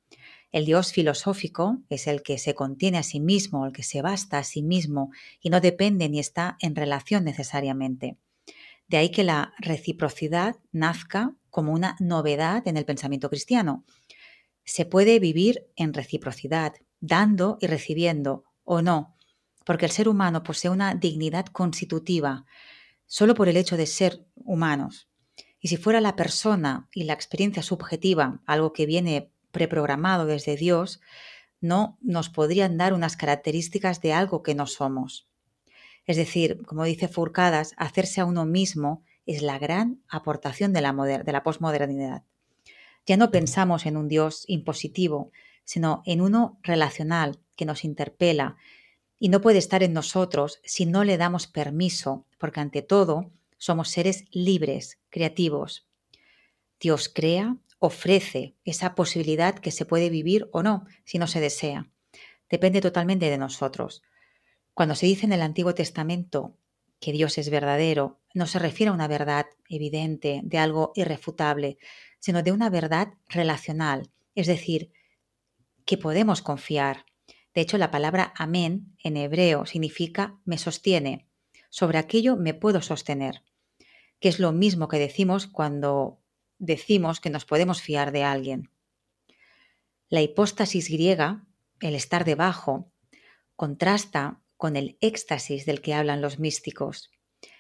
El 0.51 0.65
Dios 0.65 0.91
filosófico 0.91 1.77
es 1.89 2.07
el 2.07 2.24
que 2.24 2.38
se 2.38 2.55
contiene 2.55 2.98
a 2.98 3.03
sí 3.03 3.19
mismo, 3.19 3.65
el 3.65 3.71
que 3.71 3.83
se 3.83 4.01
basta 4.01 4.39
a 4.39 4.43
sí 4.43 4.62
mismo 4.62 5.12
y 5.41 5.50
no 5.50 5.62
depende 5.62 6.09
ni 6.09 6.19
está 6.19 6.57
en 6.59 6.75
relación 6.75 7.24
necesariamente. 7.24 8.17
De 8.89 8.98
ahí 8.98 9.12
que 9.12 9.24
la 9.24 9.53
reciprocidad 9.60 10.58
nazca 10.72 11.36
como 11.50 11.74
una 11.74 11.96
novedad 12.00 12.67
en 12.67 12.75
el 12.75 12.86
pensamiento 12.86 13.29
cristiano. 13.29 13.86
Se 14.63 14.86
puede 14.86 15.19
vivir 15.19 15.67
en 15.75 15.93
reciprocidad, 15.93 16.74
dando 17.00 17.58
y 17.62 17.67
recibiendo, 17.67 18.43
o 18.63 18.81
no, 18.81 19.15
porque 19.65 19.86
el 19.86 19.91
ser 19.91 20.10
humano 20.10 20.43
posee 20.43 20.72
una 20.72 20.96
dignidad 20.96 21.46
constitutiva 21.46 22.46
solo 23.05 23.36
por 23.36 23.48
el 23.48 23.58
hecho 23.58 23.77
de 23.77 23.86
ser 23.86 24.25
humanos. 24.36 25.08
Y 25.60 25.67
si 25.67 25.77
fuera 25.77 26.01
la 26.01 26.15
persona 26.15 26.88
y 26.91 27.03
la 27.03 27.13
experiencia 27.13 27.63
subjetiva 27.63 28.41
algo 28.46 28.74
que 28.74 28.86
viene 28.86 29.31
preprogramado 29.51 30.25
desde 30.25 30.55
Dios, 30.55 31.00
no 31.62 31.98
nos 32.01 32.29
podrían 32.29 32.77
dar 32.77 32.93
unas 32.93 33.17
características 33.17 34.01
de 34.01 34.13
algo 34.13 34.41
que 34.41 34.55
no 34.55 34.67
somos. 34.67 35.27
Es 36.10 36.18
decir, 36.18 36.66
como 36.66 36.86
dice 36.86 37.08
Furcadas, 37.08 37.75
hacerse 37.78 38.20
a 38.20 38.25
uno 38.25 38.44
mismo 38.48 39.04
es 39.28 39.44
la 39.44 39.60
gran 39.60 40.01
aportación 40.10 40.74
de 40.74 40.82
la, 40.82 40.92
de 40.92 41.32
la 41.32 41.44
posmodernidad. 41.44 42.24
Ya 43.06 43.16
no 43.16 43.30
pensamos 43.30 43.86
en 43.86 43.96
un 43.96 44.08
Dios 44.08 44.44
impositivo, 44.48 45.32
sino 45.66 46.01
en 46.08 46.22
uno 46.22 46.58
relacional 46.63 47.38
que 47.56 47.66
nos 47.66 47.86
interpela 47.86 48.58
y 49.20 49.30
no 49.30 49.39
puede 49.39 49.60
estar 49.60 49.84
en 49.84 49.94
nosotros 49.94 50.60
si 50.63 50.88
no 50.88 51.04
le 51.04 51.16
damos 51.18 51.46
permiso, 51.46 52.25
porque 52.39 52.60
ante 52.60 52.82
todo 52.82 53.30
somos 53.60 53.89
seres 53.89 54.25
libres, 54.32 54.98
creativos. 55.12 55.86
Dios 56.80 57.08
crea, 57.08 57.56
ofrece 57.78 58.56
esa 58.66 58.96
posibilidad 58.96 59.54
que 59.54 59.70
se 59.70 59.86
puede 59.86 60.10
vivir 60.10 60.50
o 60.54 60.63
no, 60.63 60.88
si 61.06 61.20
no 61.20 61.28
se 61.28 61.39
desea. 61.39 61.88
Depende 62.50 62.82
totalmente 62.82 63.30
de 63.30 63.38
nosotros. 63.38 64.01
Cuando 64.79 64.95
se 64.95 65.07
dice 65.07 65.25
en 65.25 65.33
el 65.33 65.41
Antiguo 65.41 65.75
Testamento 65.75 66.55
que 67.01 67.12
Dios 67.12 67.38
es 67.38 67.50
verdadero, 67.50 68.21
no 68.33 68.48
se 68.48 68.59
refiere 68.59 68.91
a 68.91 68.93
una 68.93 69.09
verdad 69.09 69.48
evidente, 69.67 70.39
de 70.41 70.57
algo 70.57 70.93
irrefutable, 70.95 71.77
sino 72.19 72.43
de 72.43 72.53
una 72.53 72.69
verdad 72.69 73.09
relacional, 73.27 74.09
es 74.36 74.48
decir, 74.48 74.93
que 75.83 75.98
podemos 75.98 76.41
confiar. 76.41 77.03
De 77.53 77.59
hecho, 77.59 77.77
la 77.77 77.91
palabra 77.91 78.33
amén 78.38 78.95
en 79.03 79.17
hebreo 79.17 79.65
significa 79.65 80.39
me 80.45 80.57
sostiene. 80.57 81.27
Sobre 81.69 81.98
aquello 81.98 82.38
me 82.38 82.53
puedo 82.53 82.81
sostener, 82.81 83.43
que 84.21 84.29
es 84.29 84.39
lo 84.39 84.53
mismo 84.53 84.88
que 84.88 84.98
decimos 84.98 85.45
cuando 85.45 86.21
decimos 86.57 87.19
que 87.19 87.29
nos 87.29 87.43
podemos 87.43 87.81
fiar 87.81 88.13
de 88.13 88.24
alguien. 88.24 88.71
La 90.07 90.21
hipóstasis 90.21 90.88
griega, 90.88 91.43
el 91.81 91.95
estar 91.95 92.24
debajo, 92.24 92.89
contrasta 93.57 94.39
con 94.60 94.75
el 94.75 94.98
éxtasis 95.00 95.66
del 95.66 95.80
que 95.80 95.94
hablan 95.94 96.22
los 96.22 96.38
místicos. 96.38 97.12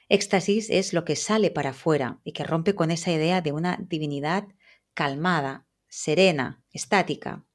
Éxtasis 0.09 0.69
es 0.69 0.91
lo 0.91 1.05
que 1.05 1.15
sale 1.15 1.49
para 1.49 1.69
afuera 1.69 2.19
y 2.25 2.33
que 2.33 2.43
rompe 2.43 2.75
con 2.75 2.91
esa 2.91 3.09
idea 3.09 3.39
de 3.39 3.53
una 3.53 3.79
divinidad 3.81 4.49
calmada, 4.93 5.65
serena, 5.87 6.61
estática. 6.73 7.45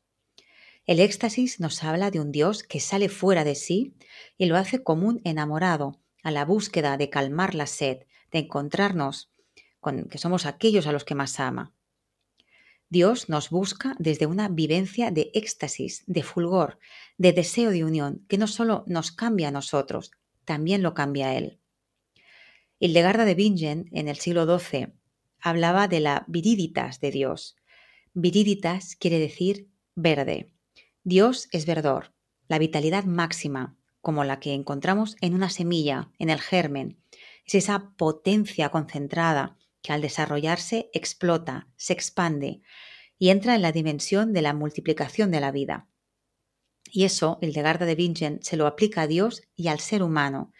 El 0.86 0.98
éxtasis 0.98 1.60
nos 1.60 1.84
habla 1.84 2.10
de 2.10 2.20
un 2.20 2.32
Dios 2.32 2.62
que 2.62 2.80
sale 2.80 3.10
fuera 3.10 3.44
de 3.44 3.54
sí 3.54 3.94
y 4.38 4.46
lo 4.46 4.56
hace 4.56 4.82
como 4.82 5.08
un 5.08 5.20
enamorado 5.24 6.00
a 6.22 6.30
la 6.30 6.46
búsqueda 6.46 6.96
de 6.96 7.10
calmar 7.10 7.54
la 7.54 7.66
sed, 7.66 8.06
de 8.32 8.38
encontrarnos 8.38 9.30
que 10.10 10.16
somos 10.16 10.46
aquellos 10.46 10.86
a 10.86 10.92
los 10.92 11.04
que 11.04 11.14
más 11.14 11.38
ama. 11.38 11.74
Dios 12.88 13.28
nos 13.28 13.50
busca 13.50 13.96
desde 13.98 14.26
una 14.26 14.48
vivencia 14.48 15.10
de 15.10 15.30
éxtasis, 15.34 16.04
de 16.06 16.22
fulgor, 16.22 16.78
de 17.18 17.32
deseo 17.32 17.70
de 17.70 17.84
unión, 17.84 18.24
que 18.28 18.38
no 18.38 18.46
solo 18.46 18.84
nos 18.86 19.10
cambia 19.10 19.48
a 19.48 19.52
nosotros, 19.52 20.10
también 20.44 20.82
lo 20.82 20.94
cambia 20.94 21.28
a 21.28 21.34
Él. 21.36 21.58
Hildegarda 22.78 23.24
de 23.24 23.34
Bingen, 23.34 23.88
en 23.92 24.08
el 24.08 24.16
siglo 24.16 24.46
XII, 24.46 24.92
hablaba 25.40 25.88
de 25.88 26.00
la 26.00 26.24
viriditas 26.28 27.00
de 27.00 27.10
Dios. 27.10 27.56
Viriditas 28.12 28.96
quiere 28.96 29.18
decir 29.18 29.68
verde. 29.94 30.52
Dios 31.02 31.48
es 31.52 31.66
verdor, 31.66 32.12
la 32.48 32.58
vitalidad 32.58 33.04
máxima, 33.04 33.76
como 34.00 34.24
la 34.24 34.38
que 34.38 34.52
encontramos 34.52 35.16
en 35.20 35.34
una 35.34 35.50
semilla, 35.50 36.10
en 36.18 36.30
el 36.30 36.40
germen. 36.40 36.98
Es 37.46 37.54
esa 37.54 37.94
potencia 37.96 38.68
concentrada 38.68 39.56
que 39.84 39.92
al 39.92 40.00
desarrollarse 40.00 40.88
explota, 40.94 41.68
se 41.76 41.92
expande 41.92 42.62
y 43.18 43.28
entra 43.28 43.54
en 43.54 43.60
la 43.60 43.70
dimensión 43.70 44.32
de 44.32 44.40
la 44.40 44.54
multiplicación 44.54 45.30
de 45.30 45.40
la 45.40 45.52
vida. 45.52 45.88
Y 46.90 47.04
eso, 47.04 47.38
el 47.42 47.52
de 47.52 47.60
Garda 47.60 47.84
de 47.84 47.94
Bingen, 47.94 48.38
se 48.42 48.56
lo 48.56 48.66
aplica 48.66 49.02
a 49.02 49.06
Dios 49.06 49.42
y 49.54 49.68
al 49.68 49.80
ser 49.80 50.02
humano. 50.02 50.52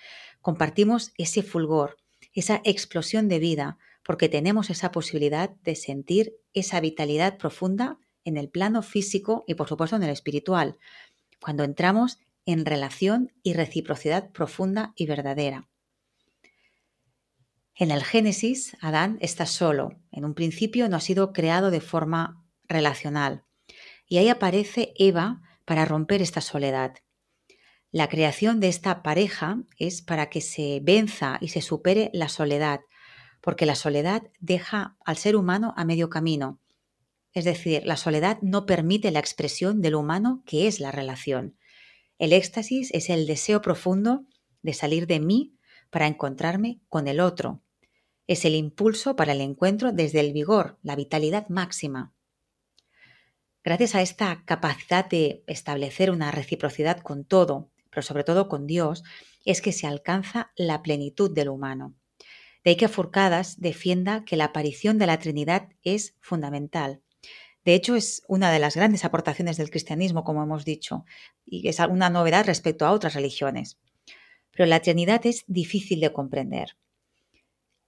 Compartimos 0.43 1.13
ese 1.17 1.43
fulgor, 1.43 1.97
esa 2.35 2.61
explosión 2.65 3.29
de 3.29 3.39
vida, 3.39 3.79
porque 4.05 4.29
tenemos 4.29 4.69
esa 4.69 4.93
posibilidad 4.93 5.49
de 5.63 5.75
sentir 5.75 6.37
esa 6.53 6.79
vitalidad 6.81 7.39
profunda 7.39 7.99
en 8.25 8.37
el 8.37 8.51
plano 8.51 8.83
físico 8.83 9.45
y 9.47 9.55
por 9.55 9.69
supuesto 9.69 9.97
en 9.97 10.03
el 10.03 10.11
espiritual, 10.11 10.77
cuando 11.41 11.65
entramos 11.65 12.19
en 12.45 12.67
relación 12.67 13.33
y 13.43 13.55
reciprocidad 13.55 14.33
profunda 14.33 14.93
y 14.97 15.07
verdadera. 15.07 15.71
En 17.77 17.91
el 17.91 18.05
Génesis, 18.05 18.77
Adán 18.81 19.19
está 19.21 19.47
solo. 19.47 19.99
En 20.13 20.25
un 20.25 20.35
principio 20.35 20.89
no 20.89 20.97
ha 20.97 21.01
sido 21.01 21.33
creado 21.33 21.73
de 21.73 21.81
forma 21.81 22.45
relacional. 22.69 23.45
Y 24.07 24.19
ahí 24.19 24.29
aparece 24.29 24.93
Eva 24.97 25.43
para 25.65 25.85
romper 25.85 26.23
esta 26.23 26.41
soledad. 26.41 26.95
La 27.91 28.09
creación 28.09 28.61
de 28.61 28.69
esta 28.69 29.03
pareja 29.03 29.59
es 29.77 30.03
para 30.03 30.31
que 30.31 30.41
se 30.41 30.81
venza 30.85 31.39
y 31.41 31.49
se 31.49 31.63
supere 31.63 32.11
la 32.13 32.29
soledad, 32.29 32.81
porque 33.41 33.67
la 33.67 33.75
soledad 33.75 34.23
deja 34.39 34.97
al 35.05 35.17
ser 35.17 35.35
humano 35.35 35.75
a 35.77 35.85
medio 35.85 36.11
camino. 36.11 36.61
Es 37.33 37.45
decir, 37.45 37.83
la 37.85 37.97
soledad 37.97 38.39
no 38.41 38.67
permite 38.67 39.11
la 39.11 39.19
expresión 39.19 39.81
del 39.81 39.97
humano 39.97 40.45
que 40.47 40.69
es 40.69 40.79
la 40.79 40.93
relación. 40.93 41.57
El 42.19 42.33
éxtasis 42.33 42.91
es 42.93 43.11
el 43.11 43.27
deseo 43.27 43.61
profundo 43.63 44.25
de 44.63 44.75
salir 44.75 45.09
de 45.09 45.19
mí 45.19 45.57
para 45.91 46.07
encontrarme 46.07 46.81
con 46.89 47.09
el 47.09 47.19
otro, 47.19 47.64
es 48.27 48.45
el 48.45 48.55
impulso 48.55 49.17
para 49.17 49.33
el 49.33 49.41
encuentro 49.41 49.93
desde 49.93 50.21
el 50.21 50.33
vigor, 50.33 50.79
la 50.83 50.97
vitalidad 50.97 51.49
máxima. 51.49 52.15
Gracias 53.63 53.95
a 53.95 54.03
esta 54.03 54.45
capacidad 54.45 55.09
de 55.09 55.43
establecer 55.47 56.11
una 56.11 56.31
reciprocidad 56.31 57.01
con 57.01 57.25
todo, 57.25 57.71
pero 57.91 58.03
sobre 58.03 58.25
todo 58.25 58.49
con 58.49 58.67
Dios, 58.67 59.03
es 59.45 59.61
que 59.61 59.73
se 59.73 59.87
alcanza 59.87 60.53
la 60.57 60.83
plenitud 60.83 61.31
del 61.31 61.49
humano. 61.49 61.95
De 62.63 62.71
ahí 62.71 62.77
que 62.77 62.89
Furcadas 62.89 63.61
defienda 63.61 64.25
que 64.25 64.37
la 64.37 64.47
aparición 64.47 64.99
de 64.99 65.07
la 65.07 65.19
Trinidad 65.19 65.69
es 65.83 66.17
fundamental. 66.21 67.03
De 67.65 67.75
hecho, 67.75 67.95
es 67.97 68.23
una 68.29 68.51
de 68.51 68.59
las 68.59 68.77
grandes 68.77 69.05
aportaciones 69.05 69.57
del 69.57 69.71
cristianismo, 69.71 70.25
como 70.25 70.43
hemos 70.43 70.65
dicho, 70.65 71.05
y 71.45 71.69
es 71.69 71.79
una 71.79 72.11
novedad 72.11 72.47
respecto 72.47 72.87
a 72.87 72.93
otras 72.93 73.15
religiones. 73.15 73.79
Pero 74.51 74.67
la 74.67 74.81
Trinidad 74.81 75.25
es 75.27 75.45
difícil 75.47 76.01
de 76.01 76.13
comprender. 76.13 76.77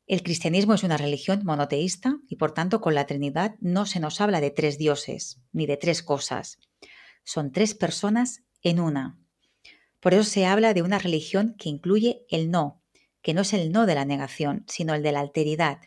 El 0.07 0.23
cristianismo 0.23 0.75
es 0.75 0.85
una 0.85 0.97
religión 0.97 1.41
monoteísta 1.45 2.19
y 2.29 2.37
por 2.37 2.53
tanto 2.53 2.81
con 2.81 2.95
la 2.95 3.07
Trinidad 3.07 3.57
no 3.61 3.87
se 3.87 3.99
nos 3.99 4.21
habla 4.21 4.41
de 4.41 4.53
tres 4.53 4.79
dioses 4.79 5.41
ni 5.53 5.67
de 5.67 5.77
tres 5.77 6.05
cosas. 6.05 6.61
Son 7.25 7.51
tres 7.51 7.75
personas 7.75 8.45
en 8.63 8.79
una. 8.79 9.19
Por 9.99 10.15
eso 10.15 10.23
se 10.23 10.47
habla 10.47 10.75
de 10.75 10.83
una 10.83 11.01
religión 11.01 11.57
que 11.59 11.69
incluye 11.69 12.25
el 12.31 12.53
no, 12.53 12.85
que 13.21 13.35
no 13.35 13.41
es 13.41 13.53
el 13.53 13.73
no 13.73 13.85
de 13.85 13.97
la 13.97 14.05
negación, 14.05 14.65
sino 14.69 14.95
el 14.95 15.03
de 15.03 15.11
la 15.11 15.21
alteridad. 15.21 15.81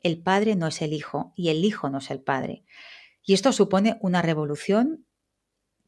El 0.00 0.22
Padre 0.22 0.56
no 0.56 0.68
es 0.68 0.80
el 0.80 0.94
Hijo 0.94 1.34
y 1.36 1.50
el 1.50 1.62
Hijo 1.62 1.90
no 1.90 1.98
es 1.98 2.10
el 2.10 2.22
Padre. 2.22 2.64
Y 3.22 3.34
esto 3.34 3.52
supone 3.52 3.98
una 4.00 4.22
revolución 4.22 5.04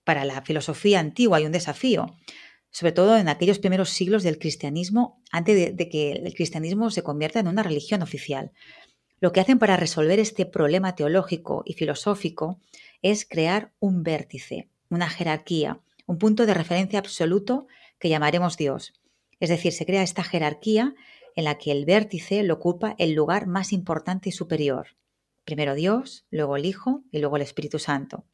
para 0.04 0.26
la 0.26 0.42
filosofía 0.42 1.00
antigua 1.00 1.40
y 1.40 1.46
un 1.46 1.52
desafío, 1.52 2.14
sobre 2.70 2.92
todo 2.92 3.16
en 3.16 3.28
aquellos 3.28 3.58
primeros 3.58 3.90
siglos 3.90 4.22
del 4.22 4.38
cristianismo, 4.38 5.22
antes 5.30 5.76
de, 5.76 5.88
que 5.88 6.12
el 6.12 6.34
cristianismo 6.34 6.90
se 6.90 7.02
convierta 7.02 7.40
en 7.40 7.48
una 7.48 7.62
religión 7.62 8.02
oficial. 8.02 8.52
Lo 9.20 9.32
que 9.32 9.40
hacen 9.40 9.58
para 9.58 9.76
resolver 9.76 10.18
este 10.18 10.46
problema 10.46 10.94
teológico 10.94 11.62
y 11.66 11.74
filosófico 11.74 12.60
es 13.02 13.26
crear 13.28 13.72
un 13.80 14.02
vértice, 14.02 14.68
una 14.88 15.08
jerarquía, 15.08 15.80
un 16.06 16.18
punto 16.18 16.46
de 16.46 16.54
referencia 16.54 16.98
absoluto 16.98 17.66
que 17.98 18.08
llamaremos 18.08 18.56
Dios. 18.56 18.94
Es 19.40 19.50
decir, 19.50 19.72
se 19.72 19.86
crea 19.86 20.02
esta 20.02 20.22
jerarquía 20.22 20.94
en 21.36 21.44
la 21.44 21.58
que 21.58 21.72
el 21.72 21.84
vértice 21.84 22.42
lo 22.42 22.54
ocupa 22.54 22.94
el 22.98 23.12
lugar 23.12 23.46
más 23.46 23.72
importante 23.72 24.28
y 24.28 24.32
superior. 24.32 24.96
Primero 25.44 25.74
Dios, 25.74 26.26
luego 26.30 26.56
el 26.56 26.66
Hijo 26.66 27.02
y 27.10 27.18
luego 27.18 27.36
el 27.36 27.42
Espíritu 27.42 27.78
Santo. 27.78 28.24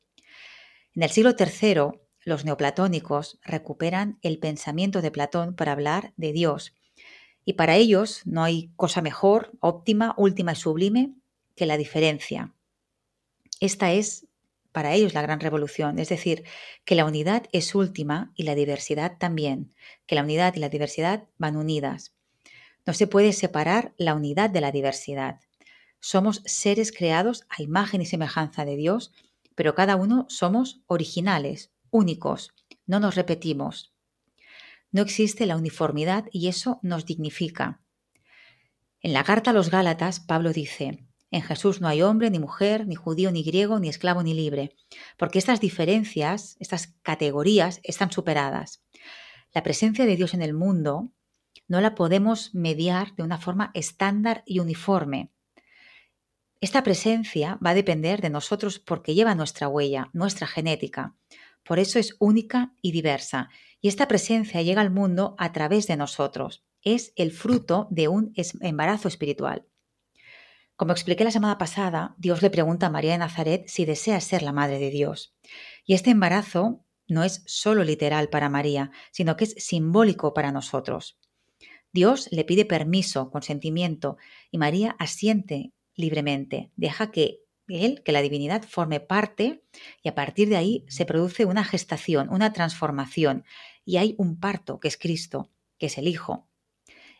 En 0.94 1.02
el 1.02 1.10
siglo 1.10 1.34
III 1.38 2.00
los 2.26 2.44
neoplatónicos 2.44 3.38
recuperan 3.44 4.18
el 4.20 4.40
pensamiento 4.40 5.00
de 5.00 5.12
Platón 5.12 5.54
para 5.54 5.70
hablar 5.70 6.12
de 6.16 6.32
Dios. 6.32 6.74
Y 7.44 7.52
para 7.52 7.76
ellos 7.76 8.22
no 8.24 8.42
hay 8.42 8.72
cosa 8.74 9.00
mejor, 9.00 9.52
óptima, 9.60 10.12
última 10.18 10.52
y 10.52 10.56
sublime 10.56 11.14
que 11.54 11.66
la 11.66 11.76
diferencia. 11.76 12.52
Esta 13.60 13.92
es 13.92 14.26
para 14.72 14.92
ellos 14.92 15.14
la 15.14 15.22
gran 15.22 15.38
revolución, 15.38 16.00
es 16.00 16.08
decir, 16.08 16.42
que 16.84 16.96
la 16.96 17.04
unidad 17.04 17.44
es 17.52 17.76
última 17.76 18.32
y 18.34 18.42
la 18.42 18.56
diversidad 18.56 19.18
también, 19.18 19.72
que 20.06 20.16
la 20.16 20.24
unidad 20.24 20.56
y 20.56 20.58
la 20.58 20.68
diversidad 20.68 21.28
van 21.38 21.56
unidas. 21.56 22.12
No 22.84 22.92
se 22.92 23.06
puede 23.06 23.32
separar 23.34 23.94
la 23.98 24.14
unidad 24.14 24.50
de 24.50 24.60
la 24.60 24.72
diversidad. 24.72 25.38
Somos 26.00 26.42
seres 26.44 26.90
creados 26.90 27.46
a 27.48 27.62
imagen 27.62 28.02
y 28.02 28.06
semejanza 28.06 28.64
de 28.64 28.74
Dios, 28.74 29.12
pero 29.54 29.76
cada 29.76 29.94
uno 29.94 30.26
somos 30.28 30.82
originales, 30.88 31.70
únicos, 31.96 32.52
no 32.86 33.00
nos 33.00 33.14
repetimos. 33.14 33.94
No 34.92 35.02
existe 35.02 35.46
la 35.46 35.56
uniformidad 35.56 36.26
y 36.30 36.48
eso 36.48 36.78
nos 36.82 37.06
dignifica. 37.06 37.80
En 39.00 39.12
la 39.12 39.24
carta 39.24 39.50
a 39.50 39.54
los 39.54 39.70
Gálatas, 39.70 40.20
Pablo 40.20 40.52
dice, 40.52 41.06
en 41.30 41.42
Jesús 41.42 41.80
no 41.80 41.88
hay 41.88 42.02
hombre, 42.02 42.30
ni 42.30 42.38
mujer, 42.38 42.86
ni 42.86 42.94
judío, 42.94 43.32
ni 43.32 43.42
griego, 43.42 43.80
ni 43.80 43.88
esclavo, 43.88 44.22
ni 44.22 44.34
libre, 44.34 44.76
porque 45.16 45.38
estas 45.38 45.60
diferencias, 45.60 46.56
estas 46.60 46.94
categorías 47.02 47.80
están 47.82 48.12
superadas. 48.12 48.84
La 49.52 49.62
presencia 49.62 50.06
de 50.06 50.16
Dios 50.16 50.34
en 50.34 50.42
el 50.42 50.54
mundo 50.54 51.12
no 51.68 51.80
la 51.80 51.94
podemos 51.94 52.54
mediar 52.54 53.14
de 53.16 53.22
una 53.22 53.38
forma 53.38 53.70
estándar 53.74 54.42
y 54.46 54.60
uniforme. 54.60 55.32
Esta 56.60 56.82
presencia 56.82 57.58
va 57.64 57.70
a 57.70 57.74
depender 57.74 58.22
de 58.22 58.30
nosotros 58.30 58.78
porque 58.78 59.14
lleva 59.14 59.34
nuestra 59.34 59.68
huella, 59.68 60.10
nuestra 60.12 60.46
genética. 60.46 61.16
Por 61.66 61.78
eso 61.78 61.98
es 61.98 62.16
única 62.20 62.72
y 62.80 62.92
diversa. 62.92 63.50
Y 63.80 63.88
esta 63.88 64.08
presencia 64.08 64.62
llega 64.62 64.80
al 64.80 64.90
mundo 64.90 65.34
a 65.38 65.52
través 65.52 65.86
de 65.86 65.96
nosotros. 65.96 66.64
Es 66.80 67.12
el 67.16 67.32
fruto 67.32 67.88
de 67.90 68.08
un 68.08 68.32
embarazo 68.60 69.08
espiritual. 69.08 69.66
Como 70.76 70.92
expliqué 70.92 71.24
la 71.24 71.30
semana 71.30 71.58
pasada, 71.58 72.14
Dios 72.18 72.42
le 72.42 72.50
pregunta 72.50 72.86
a 72.86 72.90
María 72.90 73.12
de 73.12 73.18
Nazaret 73.18 73.64
si 73.66 73.84
desea 73.84 74.20
ser 74.20 74.42
la 74.42 74.52
madre 74.52 74.78
de 74.78 74.90
Dios. 74.90 75.34
Y 75.84 75.94
este 75.94 76.10
embarazo 76.10 76.84
no 77.08 77.24
es 77.24 77.42
solo 77.46 77.82
literal 77.82 78.28
para 78.28 78.48
María, 78.48 78.90
sino 79.10 79.36
que 79.36 79.44
es 79.44 79.54
simbólico 79.58 80.34
para 80.34 80.52
nosotros. 80.52 81.18
Dios 81.92 82.28
le 82.30 82.44
pide 82.44 82.64
permiso, 82.64 83.30
consentimiento, 83.30 84.18
y 84.50 84.58
María 84.58 84.96
asiente 84.98 85.72
libremente, 85.94 86.70
deja 86.76 87.10
que 87.10 87.40
él, 87.68 88.02
que 88.04 88.12
la 88.12 88.22
divinidad, 88.22 88.62
forme 88.62 89.00
parte 89.00 89.62
y 90.02 90.08
a 90.08 90.14
partir 90.14 90.48
de 90.48 90.56
ahí 90.56 90.84
se 90.88 91.04
produce 91.04 91.44
una 91.44 91.64
gestación, 91.64 92.28
una 92.30 92.52
transformación, 92.52 93.44
y 93.84 93.96
hay 93.98 94.14
un 94.18 94.38
parto, 94.38 94.80
que 94.80 94.88
es 94.88 94.96
Cristo, 94.96 95.50
que 95.78 95.86
es 95.86 95.98
el 95.98 96.08
Hijo. 96.08 96.48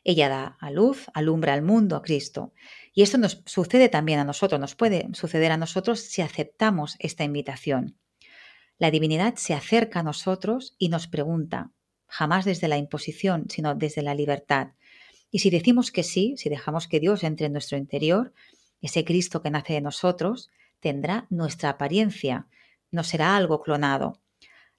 Ella 0.05 0.29
da 0.29 0.57
a 0.61 0.71
luz, 0.71 1.07
alumbra 1.15 1.53
al 1.53 1.63
mundo 1.63 1.97
a 1.97 2.03
Cristo. 2.03 2.53
Y 2.95 3.03
esto 3.03 3.19
nos 3.19 3.43
sucede 3.45 3.89
también 3.89 4.21
a 4.21 4.25
nosotros, 4.25 4.61
nos 4.61 4.77
puede 4.77 5.09
suceder 5.15 5.51
a 5.51 5.57
nosotros 5.57 6.01
si 6.01 6.23
aceptamos 6.23 6.97
esta 7.01 7.25
invitación. 7.25 7.99
La 8.79 8.91
divinidad 8.91 9.35
se 9.37 9.55
acerca 9.55 10.01
a 10.01 10.03
nosotros 10.05 10.77
y 10.79 10.91
nos 10.91 11.09
pregunta, 11.09 11.73
jamás 12.07 12.45
desde 12.45 12.69
la 12.69 12.77
imposición, 12.77 13.47
sino 13.49 13.75
desde 13.75 14.03
la 14.03 14.15
libertad. 14.15 14.75
Y 15.31 15.41
si 15.41 15.51
decimos 15.51 15.91
que 15.91 16.03
sí, 16.03 16.35
si 16.37 16.49
dejamos 16.51 16.87
que 16.87 17.01
Dios 17.01 17.25
entre 17.25 17.47
en 17.47 17.53
nuestro 17.53 17.77
interior, 17.77 18.33
ese 18.87 19.05
Cristo 19.05 19.43
que 19.43 19.51
nace 19.51 19.75
de 19.75 19.81
nosotros 19.81 20.51
tendrá 20.81 21.27
nuestra 21.31 21.71
apariencia, 21.71 22.49
no 22.91 23.05
será 23.05 23.37
algo 23.37 23.63
clonado. 23.63 24.21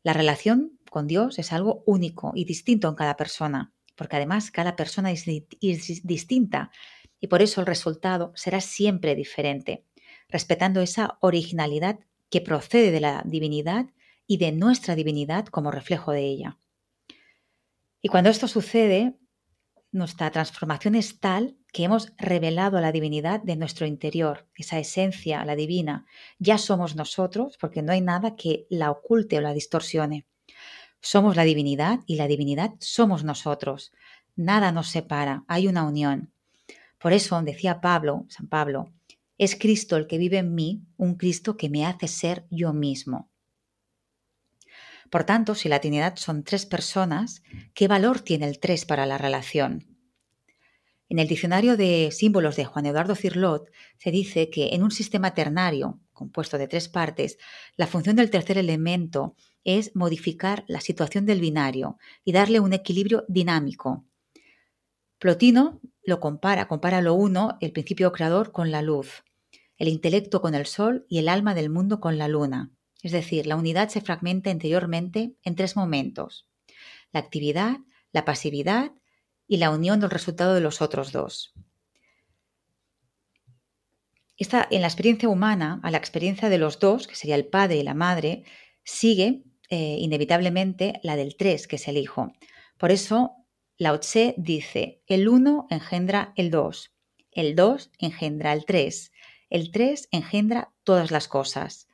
La 0.04 0.14
relación 0.14 0.80
con 0.90 1.08
Dios 1.08 1.40
es 1.40 1.54
algo 1.54 1.84
único 1.86 2.32
y 2.36 2.46
distinto 2.46 2.88
en 2.88 2.96
cada 2.96 3.16
persona 3.16 3.74
porque 3.98 4.16
además 4.16 4.52
cada 4.52 4.78
persona 4.78 5.12
es, 5.12 5.26
distinta 5.26 6.72
y 7.20 7.28
por 7.28 7.42
eso 7.42 7.60
el 7.60 7.68
resultado 7.68 8.32
será 8.36 8.62
siempre 8.62 9.16
diferente, 9.16 9.84
respetando 10.30 10.80
esa 10.82 11.18
originalidad 11.20 12.00
que 12.30 12.40
procede 12.40 12.92
de 12.92 13.02
la 13.02 13.24
divinidad 13.26 13.88
y 14.28 14.38
de 14.38 14.52
nuestra 14.52 14.96
divinidad 14.96 15.48
como 15.48 15.72
reflejo 15.72 16.12
de 16.12 16.22
ella. 16.22 16.60
Y 18.02 18.10
cuando 18.10 18.30
esto 18.30 18.48
sucede, 18.48 19.18
nuestra 19.92 20.32
transformación 20.32 20.96
es 20.96 21.20
tal 21.20 21.58
que 21.72 21.84
hemos 21.84 22.14
revelado 22.18 22.80
la 22.82 22.92
divinidad 22.92 23.42
de 23.42 23.56
nuestro 23.56 23.86
interior, 23.86 24.48
esa 24.56 24.80
esencia, 24.80 25.46
la 25.46 25.56
divina. 25.56 26.06
Ya 26.40 26.58
somos 26.58 26.96
nosotros 26.96 27.58
porque 27.60 27.82
no 27.82 27.92
hay 27.92 28.02
nada 28.02 28.36
que 28.36 28.68
la 28.70 28.92
oculte 28.92 29.38
o 29.38 29.42
la 29.42 29.54
distorsione. 29.54 30.26
Somos 31.00 31.36
la 31.36 31.44
divinidad 31.44 32.00
y 32.06 32.16
la 32.16 32.28
divinidad 32.28 32.74
somos 32.80 33.24
nosotros. 33.24 33.94
Nada 34.36 34.72
nos 34.72 34.90
separa, 34.90 35.46
hay 35.48 35.68
una 35.68 35.84
unión. 35.84 36.32
Por 37.00 37.14
eso 37.14 37.42
decía 37.42 37.82
Pablo, 37.82 38.26
San 38.30 38.48
Pablo, 38.48 38.92
es 39.38 39.56
Cristo 39.56 39.98
el 39.98 40.08
que 40.08 40.18
vive 40.18 40.40
en 40.40 40.56
mí, 40.56 40.82
un 40.98 41.16
Cristo 41.16 41.58
que 41.58 41.70
me 41.70 41.86
hace 41.86 42.08
ser 42.08 42.46
yo 42.50 42.74
mismo. 42.74 43.30
Por 45.10 45.24
tanto, 45.24 45.56
si 45.56 45.70
la 45.70 45.80
Trinidad 45.80 46.16
son 46.18 46.44
tres 46.44 46.66
personas, 46.66 47.42
¿qué 47.74 47.88
valor 47.88 48.22
tiene 48.22 48.48
el 48.48 48.60
tres 48.60 48.86
para 48.86 49.06
la 49.06 49.18
relación? 49.18 49.98
En 51.10 51.20
el 51.20 51.28
diccionario 51.28 51.78
de 51.78 52.10
símbolos 52.12 52.58
de 52.58 52.66
Juan 52.66 52.86
Eduardo 52.86 53.16
Cirlot 53.16 53.72
se 53.98 54.12
dice 54.12 54.50
que 54.50 54.70
en 54.74 54.84
un 54.84 54.92
sistema 54.92 55.34
ternario, 55.34 56.02
compuesto 56.12 56.58
de 56.58 56.68
tres 56.68 56.90
partes, 56.90 57.38
la 57.78 57.88
función 57.88 58.18
del 58.18 58.30
tercer 58.30 58.58
elemento 58.58 59.36
es 59.64 59.96
modificar 59.96 60.66
la 60.68 60.82
situación 60.82 61.26
del 61.26 61.40
binario 61.40 61.98
y 62.26 62.34
darle 62.34 62.60
un 62.60 62.74
equilibrio 62.74 63.24
dinámico. 63.30 64.06
Plotino 65.18 65.80
lo 66.04 66.20
compara, 66.20 66.68
compara 66.68 67.02
lo 67.02 67.14
uno, 67.14 67.58
el 67.62 67.72
principio 67.72 68.12
creador, 68.12 68.52
con 68.52 68.72
la 68.72 68.82
luz, 68.82 69.24
el 69.78 69.88
intelecto 69.88 70.42
con 70.42 70.56
el 70.56 70.66
sol 70.66 71.06
y 71.08 71.20
el 71.20 71.30
alma 71.30 71.54
del 71.54 71.70
mundo 71.70 72.02
con 72.02 72.18
la 72.18 72.28
luna. 72.28 72.72
Es 73.04 73.12
decir, 73.12 73.48
la 73.48 73.56
unidad 73.56 73.90
se 73.90 74.02
fragmenta 74.02 74.50
interiormente 74.50 75.36
en 75.44 75.56
tres 75.56 75.76
momentos. 75.76 76.50
La 77.12 77.20
actividad, 77.20 77.78
la 78.12 78.26
pasividad 78.26 78.92
y 79.48 79.58
la 79.58 79.70
unión 79.70 80.00
del 80.00 80.10
resultado 80.10 80.54
de 80.54 80.62
los 80.62 80.82
otros 80.82 81.12
dos. 81.12 81.54
Esta, 84.36 84.68
en 84.70 84.82
la 84.82 84.88
experiencia 84.88 85.30
humana, 85.30 85.80
a 85.84 85.90
la 85.90 85.98
experiencia 85.98 86.50
de 86.50 86.60
los 86.60 86.80
dos, 86.80 87.08
que 87.08 87.16
sería 87.16 87.36
el 87.36 87.48
padre 87.48 87.78
y 87.78 87.84
la 87.84 87.96
madre, 87.96 88.44
sigue 88.84 89.44
eh, 89.70 89.98
inevitablemente 90.00 91.00
la 91.04 91.16
del 91.16 91.36
3, 91.36 91.68
que 91.68 91.78
es 91.78 91.88
el 91.88 91.98
hijo. 91.98 92.34
Por 92.78 92.92
eso, 92.92 93.36
Lao 93.78 94.00
Tse 94.00 94.36
dice, 94.38 95.02
el 95.08 95.28
1 95.28 95.68
engendra 95.70 96.34
el 96.36 96.52
2, 96.52 96.96
el 97.32 97.56
2 97.56 97.92
engendra 98.00 98.54
el 98.54 98.66
3, 98.66 99.12
el 99.50 99.72
3 99.72 100.08
engendra 100.12 100.74
todas 100.84 101.12
las 101.12 101.28
cosas. 101.28 101.87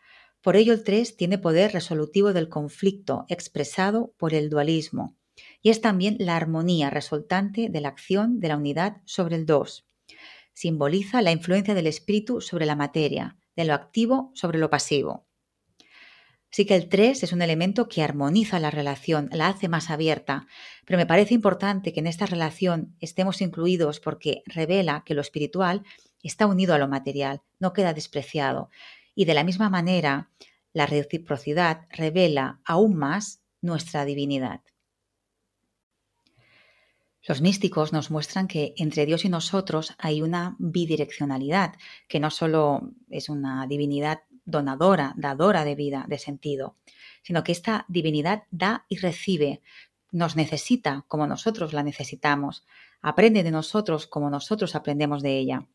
Por 0.44 0.58
ello 0.58 0.74
el 0.74 0.84
3 0.84 1.16
tiene 1.16 1.38
poder 1.38 1.72
resolutivo 1.72 2.34
del 2.34 2.50
conflicto 2.50 3.26
expresado 3.30 4.14
por 4.18 4.34
el 4.34 4.50
dualismo 4.50 5.16
y 5.62 5.70
es 5.70 5.80
también 5.80 6.18
la 6.20 6.36
armonía 6.36 6.90
resultante 6.90 7.70
de 7.70 7.80
la 7.82 7.88
acción 7.88 8.42
de 8.42 8.50
la 8.50 8.58
unidad 8.58 8.98
sobre 9.06 9.38
el 9.38 9.46
2. 9.46 9.88
Simboliza 10.54 11.22
la 11.22 11.32
influencia 11.32 11.74
del 11.74 11.88
espíritu 11.88 12.42
sobre 12.42 12.66
la 12.66 12.76
materia, 12.76 13.38
de 13.56 13.64
lo 13.64 13.74
activo 13.74 14.32
sobre 14.36 14.60
lo 14.60 14.70
pasivo. 14.70 15.26
Sí 16.52 16.66
que 16.66 16.76
el 16.76 16.90
3 16.90 17.24
es 17.24 17.32
un 17.32 17.42
elemento 17.42 17.88
que 17.88 18.04
armoniza 18.04 18.60
la 18.60 18.70
relación, 18.70 19.30
la 19.32 19.48
hace 19.48 19.70
más 19.70 19.90
abierta, 19.90 20.46
pero 20.86 20.98
me 20.98 21.06
parece 21.06 21.34
importante 21.34 21.94
que 21.94 22.02
en 22.02 22.08
esta 22.08 22.26
relación 22.26 22.98
estemos 23.00 23.42
incluidos 23.42 24.02
porque 24.02 24.44
revela 24.46 25.04
que 25.06 25.16
lo 25.16 25.22
espiritual 25.22 25.84
está 26.22 26.46
unido 26.48 26.76
a 26.76 26.80
lo 26.80 26.90
material, 26.90 27.42
no 27.60 27.72
queda 27.72 27.94
despreciado. 27.94 28.70
Y 29.16 29.26
de 29.26 29.34
la 29.34 29.44
misma 29.44 29.70
manera, 29.70 30.30
la 30.74 30.86
reciprocidad 30.86 31.88
revela 31.92 32.60
aún 32.66 32.96
más 32.96 33.42
nuestra 33.62 34.06
divinidad. 34.06 34.62
Los 37.26 37.42
místicos 37.42 37.94
nos 37.94 38.12
muestran 38.12 38.48
que 38.48 38.74
entre 38.76 39.06
Dios 39.06 39.24
y 39.24 39.30
nosotros 39.30 39.94
hay 39.98 40.22
una 40.22 40.58
bidireccionalidad, 40.60 41.76
que 42.10 42.20
no 42.20 42.30
solo 42.30 42.92
es 43.10 43.30
una 43.30 43.66
divinidad 43.66 44.24
donadora, 44.44 45.14
dadora 45.16 45.64
de 45.64 45.76
vida, 45.76 46.06
de 46.10 46.20
sentido, 46.20 46.76
sino 47.22 47.46
que 47.46 47.54
esta 47.54 47.86
divinidad 47.88 48.44
da 48.52 48.86
y 48.90 48.98
recibe, 48.98 49.62
nos 50.12 50.36
necesita 50.36 51.06
como 51.08 51.26
nosotros 51.26 51.72
la 51.72 51.82
necesitamos, 51.82 52.66
aprende 53.02 53.42
de 53.44 53.52
nosotros 53.52 54.06
como 54.06 54.30
nosotros 54.30 54.76
aprendemos 54.76 55.24
de 55.24 55.38
ella. 55.38 55.68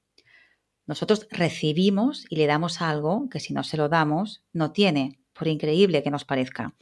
Nosotros 0.88 1.28
recibimos 1.30 2.24
y 2.30 2.36
le 2.36 2.46
damos 2.46 2.80
algo 2.80 3.28
que 3.28 3.40
si 3.40 3.52
no 3.52 3.62
se 3.62 3.76
lo 3.76 3.90
damos, 3.90 4.42
no 4.54 4.72
tiene, 4.72 5.20
por 5.34 5.46
increíble 5.46 6.02
que 6.02 6.10
nos 6.10 6.24
parezca. 6.24 6.74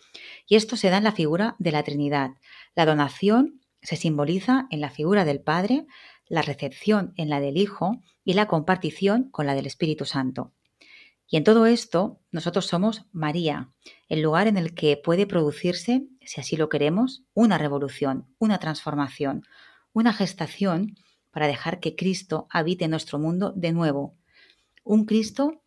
Y 0.46 0.54
esto 0.54 0.76
se 0.76 0.90
da 0.90 0.98
en 0.98 1.04
la 1.04 1.12
figura 1.12 1.56
de 1.58 1.72
la 1.72 1.82
Trinidad. 1.82 2.30
La 2.76 2.86
donación 2.86 3.60
se 3.82 3.96
simboliza 3.96 4.68
en 4.70 4.80
la 4.80 4.90
figura 4.90 5.24
del 5.24 5.40
Padre, 5.40 5.86
la 6.28 6.42
recepción 6.42 7.14
en 7.16 7.28
la 7.28 7.40
del 7.40 7.56
Hijo 7.56 8.00
y 8.24 8.34
la 8.34 8.46
compartición 8.46 9.28
con 9.30 9.44
la 9.44 9.56
del 9.56 9.66
Espíritu 9.66 10.04
Santo. 10.04 10.52
Y 11.28 11.36
en 11.36 11.42
todo 11.42 11.66
esto, 11.66 12.20
nosotros 12.30 12.66
somos 12.66 13.06
María, 13.10 13.72
el 14.08 14.22
lugar 14.22 14.46
en 14.46 14.56
el 14.56 14.72
que 14.72 14.96
puede 14.96 15.26
producirse, 15.26 16.06
si 16.24 16.40
así 16.40 16.56
lo 16.56 16.68
queremos, 16.68 17.24
una 17.34 17.58
revolución, 17.58 18.28
una 18.38 18.58
transformación, 18.58 19.42
una 19.92 20.12
gestación 20.12 20.94
para 21.36 21.48
dejar 21.48 21.80
que 21.80 21.94
Cristo 21.94 22.46
habite 22.48 22.88
nuestro 22.88 23.18
mundo 23.18 23.52
de 23.54 23.72
nuevo. 23.72 24.16
Un 24.84 25.04
Cristo 25.04 25.60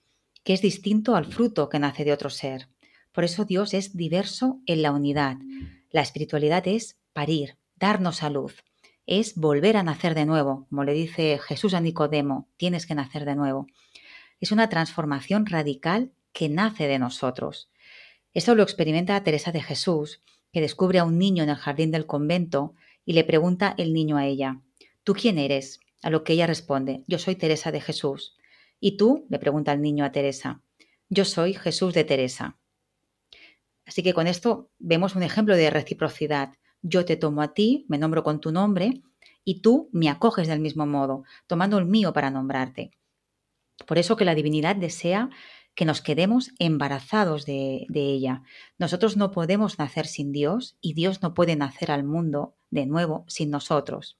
que 0.43 0.53
es 0.53 0.63
distinto 0.63 1.15
al 1.15 1.25
fruto 1.25 1.69
que 1.69 1.77
nace 1.77 2.03
de 2.03 2.11
otro 2.11 2.31
ser. 2.31 2.69
Por 3.11 3.23
eso 3.23 3.45
Dios 3.45 3.75
es 3.75 3.95
diverso 3.95 4.59
en 4.65 4.81
la 4.81 4.91
unidad. 4.91 5.37
La 5.91 6.01
espiritualidad 6.01 6.67
es 6.67 6.97
parir, 7.13 7.57
darnos 7.75 8.23
a 8.23 8.31
luz, 8.31 8.63
es 9.05 9.35
volver 9.35 9.77
a 9.77 9.83
nacer 9.83 10.15
de 10.15 10.25
nuevo, 10.25 10.65
como 10.71 10.83
le 10.83 10.93
dice 10.93 11.37
Jesús 11.37 11.75
a 11.75 11.81
Nicodemo, 11.81 12.47
tienes 12.57 12.87
que 12.87 12.95
nacer 12.95 13.25
de 13.25 13.35
nuevo 13.35 13.67
es 14.39 14.51
una 14.51 14.69
transformación 14.69 15.45
radical 15.45 16.11
que 16.33 16.49
nace 16.49 16.87
de 16.87 16.99
nosotros. 16.99 17.69
Esto 18.33 18.55
lo 18.55 18.63
experimenta 18.63 19.21
Teresa 19.23 19.51
de 19.51 19.61
Jesús, 19.61 20.21
que 20.51 20.61
descubre 20.61 20.99
a 20.99 21.03
un 21.03 21.17
niño 21.17 21.43
en 21.43 21.49
el 21.49 21.55
jardín 21.55 21.91
del 21.91 22.05
convento 22.05 22.73
y 23.05 23.13
le 23.13 23.23
pregunta 23.23 23.75
el 23.77 23.93
niño 23.93 24.17
a 24.17 24.25
ella, 24.25 24.61
¿tú 25.09 25.15
quién 25.15 25.39
eres? 25.39 25.79
A 26.03 26.11
lo 26.11 26.23
que 26.23 26.33
ella 26.33 26.45
responde, 26.45 27.03
yo 27.07 27.17
soy 27.17 27.33
Teresa 27.35 27.71
de 27.71 27.81
Jesús. 27.81 28.37
¿Y 28.79 28.95
tú? 28.95 29.25
le 29.27 29.39
pregunta 29.39 29.73
el 29.73 29.81
niño 29.81 30.05
a 30.05 30.11
Teresa, 30.11 30.61
yo 31.09 31.25
soy 31.25 31.55
Jesús 31.55 31.95
de 31.95 32.03
Teresa. 32.03 32.59
Así 33.87 34.03
que 34.03 34.13
con 34.13 34.27
esto 34.27 34.69
vemos 34.77 35.15
un 35.15 35.23
ejemplo 35.23 35.55
de 35.55 35.71
reciprocidad. 35.71 36.53
Yo 36.83 37.05
te 37.05 37.17
tomo 37.17 37.41
a 37.41 37.55
ti, 37.55 37.87
me 37.89 37.97
nombro 37.97 38.21
con 38.21 38.39
tu 38.39 38.51
nombre, 38.51 39.01
y 39.43 39.63
tú 39.63 39.89
me 39.93 40.09
acoges 40.09 40.47
del 40.47 40.59
mismo 40.59 40.85
modo, 40.85 41.23
tomando 41.47 41.79
el 41.79 41.87
mío 41.87 42.13
para 42.13 42.29
nombrarte. 42.29 42.91
Por 43.87 43.97
eso 43.97 44.15
que 44.15 44.25
la 44.25 44.35
divinidad 44.35 44.75
desea 44.75 45.31
que 45.73 45.85
nos 45.85 46.03
quedemos 46.03 46.51
embarazados 46.59 47.47
de, 47.47 47.87
ella. 47.91 48.43
Nosotros 48.77 49.17
no 49.17 49.31
podemos 49.31 49.79
nacer 49.79 50.05
sin 50.05 50.31
Dios 50.31 50.77
y 50.81 50.93
Dios 50.93 51.23
no 51.23 51.33
puede 51.33 51.55
nacer 51.55 51.89
al 51.89 52.03
mundo 52.03 52.53
de 52.69 52.85
nuevo 52.85 53.25
sin 53.27 53.49
nosotros. 53.49 54.19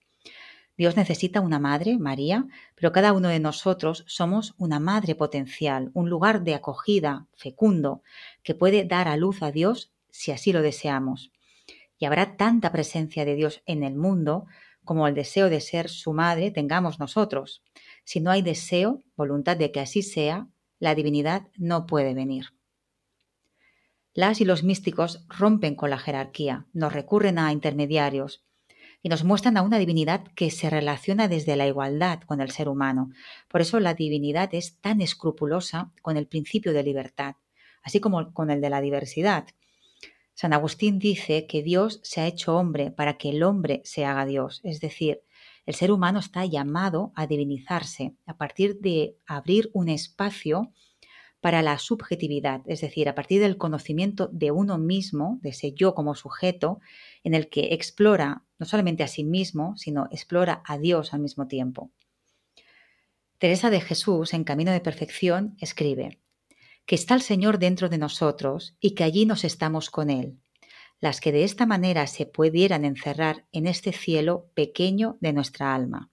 Dios 0.80 0.96
necesita 0.96 1.42
una 1.42 1.60
madre, 1.60 1.98
María, 2.00 2.48
pero 2.74 2.94
cada 2.94 3.12
uno 3.12 3.28
de 3.28 3.42
nosotros 3.42 4.06
somos 4.08 4.56
una 4.58 4.80
madre 4.80 5.14
potencial, 5.14 5.92
un 5.94 6.10
lugar 6.10 6.42
de 6.42 6.54
acogida 6.54 7.28
fecundo 7.36 8.02
que 8.44 8.56
puede 8.56 8.86
dar 8.86 9.10
a 9.10 9.18
luz 9.18 9.44
a 9.44 9.52
Dios 9.52 9.92
si 10.10 10.32
así 10.32 10.54
lo 10.54 10.62
deseamos. 10.62 11.34
Y 11.98 12.06
habrá 12.06 12.38
tanta 12.38 12.72
presencia 12.72 13.26
de 13.26 13.36
Dios 13.36 13.62
en 13.66 13.84
el 13.84 13.98
mundo 13.98 14.46
como 14.86 15.06
el 15.06 15.16
deseo 15.16 15.50
de 15.50 15.60
ser 15.60 15.90
su 15.90 16.14
madre 16.14 16.50
tengamos 16.50 16.98
nosotros. 16.98 17.62
Si 18.06 18.22
no 18.22 18.32
hay 18.32 18.42
deseo, 18.42 19.04
voluntad 19.18 19.58
de 19.58 19.74
que 19.74 19.82
así 19.82 20.02
sea, 20.02 20.48
la 20.80 20.96
divinidad 20.96 21.50
no 21.58 21.88
puede 21.88 22.14
venir. 22.14 22.54
Las 24.14 24.40
y 24.40 24.46
los 24.46 24.64
místicos 24.64 25.26
rompen 25.28 25.76
con 25.76 25.90
la 25.90 26.00
jerarquía, 26.00 26.68
nos 26.72 26.94
recurren 26.94 27.38
a 27.38 27.52
intermediarios 27.52 28.46
y 29.02 29.10
nos 29.10 29.24
muestran 29.24 29.58
a 29.58 29.62
una 29.62 29.80
divinidad 29.80 30.24
que 30.36 30.52
se 30.52 30.70
relaciona 30.70 31.28
desde 31.28 31.56
la 31.56 31.68
igualdad 31.68 32.22
con 32.22 32.42
el 32.42 32.52
ser 32.52 32.68
humano. 32.68 33.12
Por 33.48 33.62
eso 33.62 33.80
la 33.80 33.94
divinidad 33.94 34.54
es 34.54 34.78
tan 34.80 35.02
escrupulosa 35.02 35.92
con 36.02 36.18
el 36.18 36.28
principio 36.28 36.74
de 36.74 36.84
libertad, 36.84 37.36
así 37.82 38.00
como 38.00 38.34
con 38.34 38.52
el 38.52 38.62
de 38.62 38.70
la 38.70 38.82
diversidad. 38.82 39.48
San 40.34 40.54
Agustín 40.54 41.00
dice 41.00 41.48
que 41.48 41.64
Dios 41.64 42.00
se 42.04 42.22
ha 42.22 42.28
hecho 42.28 42.56
hombre 42.56 42.92
para 42.92 43.18
que 43.18 43.30
el 43.30 43.44
hombre 43.44 43.82
se 43.84 44.06
haga 44.06 44.26
Dios, 44.26 44.62
es 44.64 44.80
decir, 44.80 45.22
el 45.66 45.76
ser 45.76 45.92
humano 45.92 46.20
está 46.20 46.46
llamado 46.46 47.12
a 47.16 47.28
divinizarse 47.28 48.16
a 48.26 48.38
partir 48.38 48.80
de 48.80 49.18
abrir 49.28 49.70
un 49.74 49.88
espacio 49.90 50.72
para 51.42 51.62
la 51.62 51.78
subjetividad, 51.78 52.62
es 52.66 52.82
decir, 52.82 53.08
a 53.08 53.16
partir 53.16 53.42
del 53.42 53.58
conocimiento 53.58 54.30
de 54.32 54.52
uno 54.52 54.78
mismo, 54.78 55.40
de 55.42 55.50
ese 55.50 55.72
yo 55.74 55.94
como 55.96 56.16
sujeto, 56.16 56.80
en 57.24 57.34
el 57.34 57.50
que 57.50 57.74
explora 57.74 58.44
no 58.58 58.66
solamente 58.66 59.04
a 59.04 59.08
sí 59.08 59.24
mismo, 59.24 59.78
sino 59.78 60.08
explora 60.12 60.62
a 60.66 60.78
Dios 60.78 61.14
al 61.14 61.22
mismo 61.22 61.48
tiempo. 61.48 61.92
Teresa 63.38 63.70
de 63.70 63.82
Jesús, 63.82 64.34
en 64.34 64.44
Camino 64.44 64.72
de 64.72 64.82
Perfección, 64.82 65.56
escribe, 65.60 66.20
que 66.86 66.96
está 66.96 67.14
el 67.14 67.22
Señor 67.22 67.60
dentro 67.60 67.88
de 67.88 67.98
nosotros 67.98 68.76
y 68.80 68.92
que 68.92 69.04
allí 69.04 69.26
nos 69.26 69.44
estamos 69.44 69.90
con 69.90 70.10
Él 70.10 70.40
las 71.00 71.22
que 71.22 71.32
de 71.32 71.44
esta 71.44 71.66
manera 71.66 72.08
se 72.08 72.26
pudieran 72.26 72.86
encerrar 72.86 73.46
en 73.52 73.68
este 73.68 73.94
cielo 73.94 74.50
pequeño 74.54 75.18
de 75.22 75.34
nuestra 75.34 75.74
alma. 75.74 76.12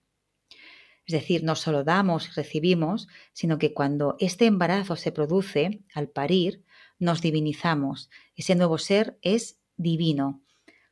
Es 1.06 1.12
decir, 1.12 1.44
no 1.44 1.54
solo 1.54 1.84
damos 1.84 2.28
y 2.28 2.32
recibimos, 2.32 3.08
sino 3.32 3.58
que 3.58 3.72
cuando 3.72 4.16
este 4.18 4.46
embarazo 4.46 4.96
se 4.96 5.12
produce, 5.12 5.82
al 5.94 6.08
parir, 6.08 6.64
nos 6.98 7.20
divinizamos. 7.20 8.10
Ese 8.34 8.54
nuevo 8.54 8.78
ser 8.78 9.18
es 9.22 9.60
divino. 9.76 10.42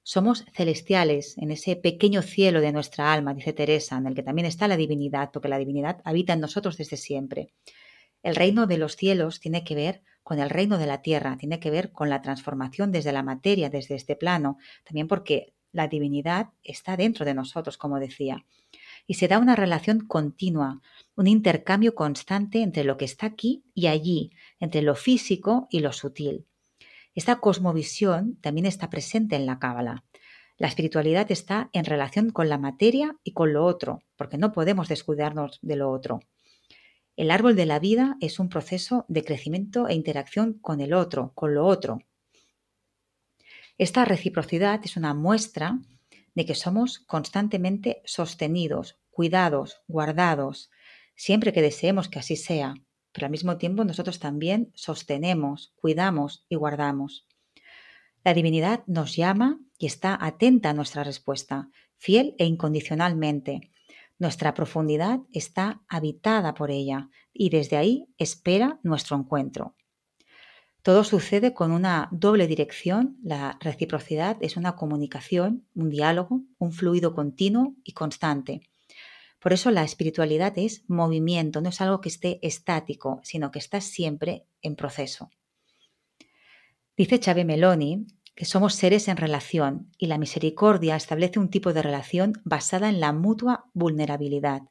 Somos 0.06 0.44
celestiales 0.52 1.38
en 1.38 1.50
ese 1.50 1.76
pequeño 1.76 2.20
cielo 2.20 2.60
de 2.60 2.72
nuestra 2.72 3.10
alma, 3.14 3.32
dice 3.32 3.54
Teresa, 3.54 3.96
en 3.96 4.06
el 4.06 4.14
que 4.14 4.22
también 4.22 4.44
está 4.44 4.68
la 4.68 4.76
divinidad, 4.76 5.30
porque 5.32 5.48
la 5.48 5.56
divinidad 5.56 6.02
habita 6.04 6.34
en 6.34 6.40
nosotros 6.40 6.76
desde 6.76 6.98
siempre. 6.98 7.54
El 8.22 8.36
reino 8.36 8.66
de 8.66 8.76
los 8.76 8.96
cielos 8.96 9.40
tiene 9.40 9.64
que 9.64 9.74
ver 9.74 10.02
con 10.22 10.40
el 10.40 10.50
reino 10.50 10.76
de 10.76 10.84
la 10.84 11.00
tierra, 11.00 11.38
tiene 11.38 11.58
que 11.58 11.70
ver 11.70 11.90
con 11.90 12.10
la 12.10 12.20
transformación 12.20 12.92
desde 12.92 13.12
la 13.12 13.22
materia, 13.22 13.70
desde 13.70 13.94
este 13.94 14.14
plano, 14.14 14.58
también 14.84 15.08
porque 15.08 15.54
la 15.72 15.88
divinidad 15.88 16.50
está 16.62 16.98
dentro 16.98 17.24
de 17.24 17.32
nosotros, 17.32 17.78
como 17.78 17.98
decía. 17.98 18.44
Y 19.06 19.14
se 19.14 19.26
da 19.26 19.38
una 19.38 19.56
relación 19.56 20.06
continua, 20.06 20.82
un 21.16 21.28
intercambio 21.28 21.94
constante 21.94 22.60
entre 22.60 22.84
lo 22.84 22.98
que 22.98 23.06
está 23.06 23.24
aquí 23.24 23.64
y 23.72 23.86
allí, 23.86 24.32
entre 24.60 24.82
lo 24.82 24.96
físico 24.96 25.66
y 25.70 25.80
lo 25.80 25.94
sutil. 25.94 26.44
Esta 27.14 27.36
cosmovisión 27.36 28.36
también 28.40 28.66
está 28.66 28.90
presente 28.90 29.36
en 29.36 29.46
la 29.46 29.58
Cábala. 29.58 30.04
La 30.56 30.68
espiritualidad 30.68 31.30
está 31.30 31.70
en 31.72 31.84
relación 31.84 32.30
con 32.30 32.48
la 32.48 32.58
materia 32.58 33.16
y 33.22 33.32
con 33.32 33.52
lo 33.52 33.64
otro, 33.64 34.02
porque 34.16 34.38
no 34.38 34.52
podemos 34.52 34.88
descuidarnos 34.88 35.58
de 35.62 35.76
lo 35.76 35.90
otro. 35.90 36.20
El 37.16 37.30
árbol 37.30 37.54
de 37.54 37.66
la 37.66 37.78
vida 37.78 38.16
es 38.20 38.40
un 38.40 38.48
proceso 38.48 39.04
de 39.08 39.24
crecimiento 39.24 39.88
e 39.88 39.94
interacción 39.94 40.54
con 40.54 40.80
el 40.80 40.92
otro, 40.92 41.32
con 41.34 41.54
lo 41.54 41.66
otro. 41.66 42.00
Esta 43.78 44.04
reciprocidad 44.04 44.80
es 44.84 44.96
una 44.96 45.14
muestra 45.14 45.78
de 46.34 46.44
que 46.44 46.54
somos 46.56 46.98
constantemente 47.00 48.02
sostenidos, 48.04 48.98
cuidados, 49.10 49.82
guardados, 49.86 50.70
siempre 51.14 51.52
que 51.52 51.62
deseemos 51.62 52.08
que 52.08 52.18
así 52.18 52.36
sea, 52.36 52.74
pero 53.14 53.26
al 53.26 53.30
mismo 53.30 53.56
tiempo 53.56 53.82
nosotros 53.86 54.18
también 54.18 54.70
sostenemos, 54.74 55.72
cuidamos 55.76 56.44
y 56.50 56.56
guardamos. 56.56 57.26
La 58.24 58.34
divinidad 58.34 58.84
nos 58.86 59.16
llama 59.16 59.60
y 59.78 59.86
está 59.86 60.18
atenta 60.20 60.70
a 60.70 60.74
nuestra 60.74 61.04
respuesta, 61.04 61.70
fiel 61.96 62.34
e 62.38 62.44
incondicionalmente, 62.44 63.70
nuestra 64.18 64.54
profundidad 64.54 65.20
está 65.32 65.82
habitada 65.88 66.54
por 66.54 66.70
ella 66.70 67.10
y 67.32 67.50
desde 67.50 67.76
ahí 67.76 68.08
espera 68.16 68.78
nuestro 68.82 69.16
encuentro. 69.16 69.74
Todo 70.82 71.02
sucede 71.02 71.54
con 71.54 71.72
una 71.72 72.08
doble 72.12 72.46
dirección. 72.46 73.16
La 73.22 73.58
reciprocidad 73.60 74.36
es 74.40 74.56
una 74.56 74.76
comunicación, 74.76 75.66
un 75.74 75.88
diálogo, 75.88 76.42
un 76.58 76.72
fluido 76.72 77.14
continuo 77.14 77.74
y 77.82 77.92
constante. 77.92 78.60
Por 79.44 79.52
eso 79.52 79.70
la 79.70 79.84
espiritualidad 79.84 80.56
es 80.56 80.84
movimiento, 80.88 81.60
no 81.60 81.68
es 81.68 81.82
algo 81.82 82.00
que 82.00 82.08
esté 82.08 82.38
estático, 82.40 83.20
sino 83.24 83.50
que 83.50 83.58
está 83.58 83.82
siempre 83.82 84.46
en 84.62 84.74
proceso. 84.74 85.28
Dice 86.96 87.20
Chávez 87.20 87.44
Meloni 87.44 88.06
que 88.34 88.46
somos 88.46 88.74
seres 88.74 89.06
en 89.06 89.18
relación 89.18 89.90
y 89.98 90.06
la 90.06 90.16
misericordia 90.16 90.96
establece 90.96 91.38
un 91.38 91.50
tipo 91.50 91.74
de 91.74 91.82
relación 91.82 92.32
basada 92.44 92.88
en 92.88 93.00
la 93.00 93.12
mutua 93.12 93.66
vulnerabilidad. 93.74 94.62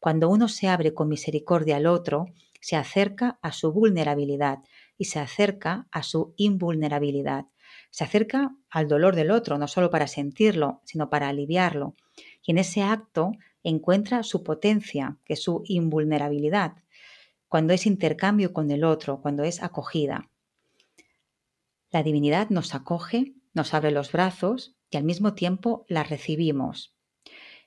Cuando 0.00 0.28
uno 0.28 0.48
se 0.48 0.66
abre 0.66 0.94
con 0.94 1.08
misericordia 1.08 1.76
al 1.76 1.86
otro, 1.86 2.26
se 2.60 2.74
acerca 2.74 3.38
a 3.40 3.52
su 3.52 3.72
vulnerabilidad 3.72 4.58
y 4.96 5.04
se 5.04 5.20
acerca 5.20 5.86
a 5.92 6.02
su 6.02 6.34
invulnerabilidad. 6.36 7.44
Se 7.90 8.02
acerca 8.02 8.50
al 8.68 8.88
dolor 8.88 9.14
del 9.14 9.30
otro, 9.30 9.58
no 9.58 9.68
solo 9.68 9.90
para 9.90 10.08
sentirlo, 10.08 10.80
sino 10.84 11.08
para 11.08 11.28
aliviarlo. 11.28 11.94
Y 12.42 12.50
en 12.50 12.58
ese 12.58 12.82
acto 12.82 13.30
encuentra 13.68 14.22
su 14.22 14.42
potencia, 14.42 15.18
que 15.24 15.34
es 15.34 15.42
su 15.42 15.62
invulnerabilidad, 15.66 16.82
cuando 17.48 17.72
es 17.72 17.86
intercambio 17.86 18.52
con 18.52 18.70
el 18.70 18.84
otro, 18.84 19.20
cuando 19.20 19.44
es 19.44 19.62
acogida. 19.62 20.30
La 21.90 22.02
divinidad 22.02 22.50
nos 22.50 22.74
acoge, 22.74 23.34
nos 23.54 23.72
abre 23.72 23.90
los 23.90 24.12
brazos 24.12 24.76
y 24.90 24.96
al 24.98 25.04
mismo 25.04 25.34
tiempo 25.34 25.86
la 25.88 26.02
recibimos. 26.02 26.94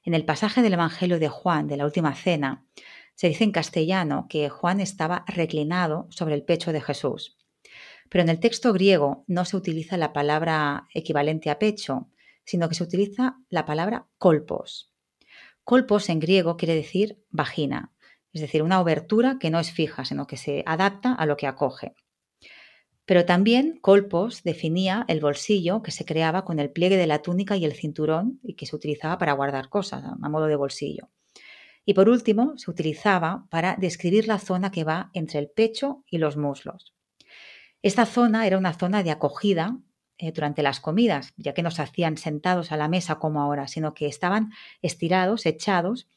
En 0.04 0.14
el 0.14 0.26
pasaje 0.26 0.62
del 0.62 0.74
Evangelio 0.74 1.20
de 1.20 1.30
Juan, 1.30 1.68
de 1.68 1.78
la 1.78 1.86
Última 1.86 2.16
Cena, 2.16 2.66
se 3.16 3.28
dice 3.28 3.44
en 3.44 3.52
castellano 3.52 4.28
que 4.30 4.50
Juan 4.50 4.80
estaba 4.80 5.26
reclinado 5.28 6.08
sobre 6.10 6.36
el 6.36 6.44
pecho 6.44 6.72
de 6.72 6.82
Jesús. 6.82 7.38
Pero 8.10 8.24
en 8.24 8.30
el 8.30 8.40
texto 8.40 8.74
griego 8.74 9.24
no 9.28 9.46
se 9.46 9.58
utiliza 9.58 9.98
la 9.98 10.12
palabra 10.12 10.88
equivalente 10.94 11.50
a 11.50 11.60
pecho, 11.60 12.10
sino 12.46 12.68
que 12.68 12.76
se 12.76 12.84
utiliza 12.84 13.38
la 13.50 13.66
palabra 13.66 14.08
colpos. 14.18 14.90
Colpos 15.72 16.10
en 16.10 16.20
griego 16.20 16.58
quiere 16.58 16.76
decir 16.76 17.24
vagina 17.30 17.94
es 18.34 18.42
decir, 18.42 18.62
una 18.62 18.82
obertura 18.82 19.38
que 19.40 19.50
no 19.50 19.58
es 19.58 19.72
fija, 19.72 20.04
sino 20.04 20.28
que 20.28 20.36
se 20.36 20.66
adapta 20.66 21.14
a 21.14 21.26
lo 21.26 21.38
que 21.38 21.48
acoge. 21.48 21.96
Pero 23.06 23.24
también 23.24 23.80
Colpos 23.80 24.44
definía 24.44 25.06
el 25.08 25.22
bolsillo 25.22 25.82
que 25.82 25.92
se 25.92 26.04
creaba 26.04 26.44
con 26.44 26.60
el 26.60 26.72
pliegue 26.72 26.98
de 26.98 27.08
la 27.08 27.22
túnica 27.22 27.56
y 27.56 27.64
el 27.64 27.72
cinturón 27.72 28.42
y 28.44 28.56
que 28.56 28.66
se 28.66 28.76
utilizaba 28.76 29.18
para 29.18 29.32
guardar 29.32 29.70
cosas 29.70 30.04
a 30.04 30.28
modo 30.28 30.48
de 30.48 30.58
bolsillo. 30.58 31.08
Y 31.86 31.94
por 31.94 32.10
último, 32.10 32.58
se 32.58 32.70
utilizaba 32.70 33.48
para 33.50 33.78
describir 33.78 34.28
la 34.28 34.40
zona 34.40 34.72
que 34.72 34.84
va 34.84 35.10
entre 35.14 35.40
el 35.40 35.50
pecho 35.50 36.04
y 36.06 36.18
los 36.18 36.36
muslos. 36.36 36.94
Esta 37.82 38.06
zona 38.06 38.46
era 38.46 38.58
una 38.58 38.74
zona 38.74 39.04
de 39.04 39.12
acogida 39.12 39.78
eh, 40.22 40.32
durante 40.32 40.62
las 40.62 40.80
comidas, 40.80 41.34
ya 41.36 41.56
que 41.56 41.64
no 41.64 41.72
se 41.72 41.82
hacían 41.82 42.16
sentados 42.16 42.72
a 42.72 42.78
la 42.78 42.88
mesa 42.88 43.16
como 43.16 43.42
ahora, 43.42 43.68
sino 43.68 43.96
que 43.96 44.06
estaban 44.06 44.52
estirados, 44.84 45.48
echados, 45.48 46.08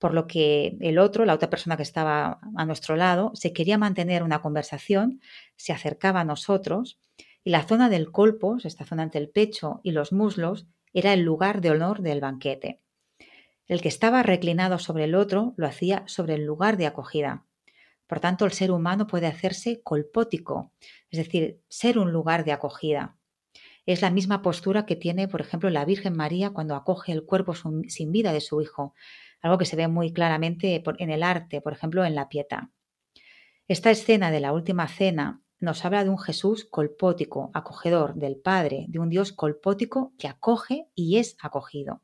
por 0.00 0.14
lo 0.14 0.26
que 0.26 0.76
el 0.80 0.98
otro, 0.98 1.24
la 1.24 1.34
otra 1.34 1.48
persona 1.48 1.76
que 1.76 1.84
estaba 1.84 2.40
a 2.56 2.66
nuestro 2.66 2.96
lado, 2.96 3.30
se 3.34 3.52
quería 3.52 3.78
mantener 3.78 4.24
una 4.24 4.42
conversación, 4.42 5.20
se 5.54 5.72
acercaba 5.72 6.20
a 6.20 6.24
nosotros 6.24 6.98
y 7.44 7.50
la 7.50 7.62
zona 7.62 7.88
del 7.88 8.10
colpos, 8.10 8.64
esta 8.64 8.84
zona 8.84 9.04
entre 9.04 9.20
el 9.20 9.28
pecho 9.28 9.80
y 9.84 9.92
los 9.92 10.12
muslos, 10.12 10.66
era 10.92 11.12
el 11.12 11.20
lugar 11.20 11.60
de 11.60 11.70
honor 11.70 12.02
del 12.02 12.20
banquete. 12.20 12.80
El 13.68 13.80
que 13.80 13.88
estaba 13.88 14.24
reclinado 14.24 14.80
sobre 14.80 15.04
el 15.04 15.14
otro 15.14 15.54
lo 15.56 15.68
hacía 15.68 16.02
sobre 16.06 16.34
el 16.34 16.44
lugar 16.44 16.76
de 16.76 16.86
acogida. 16.86 17.44
Por 18.08 18.18
tanto, 18.18 18.44
el 18.44 18.50
ser 18.50 18.72
humano 18.72 19.06
puede 19.06 19.28
hacerse 19.28 19.82
colpótico, 19.82 20.72
es 21.10 21.18
decir, 21.18 21.60
ser 21.68 21.96
un 21.96 22.10
lugar 22.10 22.44
de 22.44 22.50
acogida. 22.50 23.16
Es 23.84 24.00
la 24.00 24.10
misma 24.10 24.42
postura 24.42 24.86
que 24.86 24.96
tiene, 24.96 25.26
por 25.26 25.40
ejemplo, 25.40 25.68
la 25.70 25.84
Virgen 25.84 26.16
María 26.16 26.50
cuando 26.50 26.76
acoge 26.76 27.12
el 27.12 27.24
cuerpo 27.24 27.54
sin 27.54 28.12
vida 28.12 28.32
de 28.32 28.40
su 28.40 28.60
Hijo, 28.60 28.94
algo 29.40 29.58
que 29.58 29.64
se 29.64 29.76
ve 29.76 29.88
muy 29.88 30.12
claramente 30.12 30.82
en 30.98 31.10
el 31.10 31.22
arte, 31.22 31.60
por 31.60 31.72
ejemplo, 31.72 32.04
en 32.04 32.14
la 32.14 32.28
Pieta. 32.28 32.70
Esta 33.66 33.90
escena 33.90 34.30
de 34.30 34.40
la 34.40 34.52
última 34.52 34.86
cena 34.86 35.42
nos 35.58 35.84
habla 35.84 36.04
de 36.04 36.10
un 36.10 36.18
Jesús 36.18 36.64
colpótico, 36.64 37.50
acogedor 37.54 38.14
del 38.14 38.36
Padre, 38.36 38.86
de 38.88 38.98
un 38.98 39.08
Dios 39.08 39.32
colpótico 39.32 40.12
que 40.18 40.28
acoge 40.28 40.86
y 40.94 41.18
es 41.18 41.36
acogido. 41.40 42.02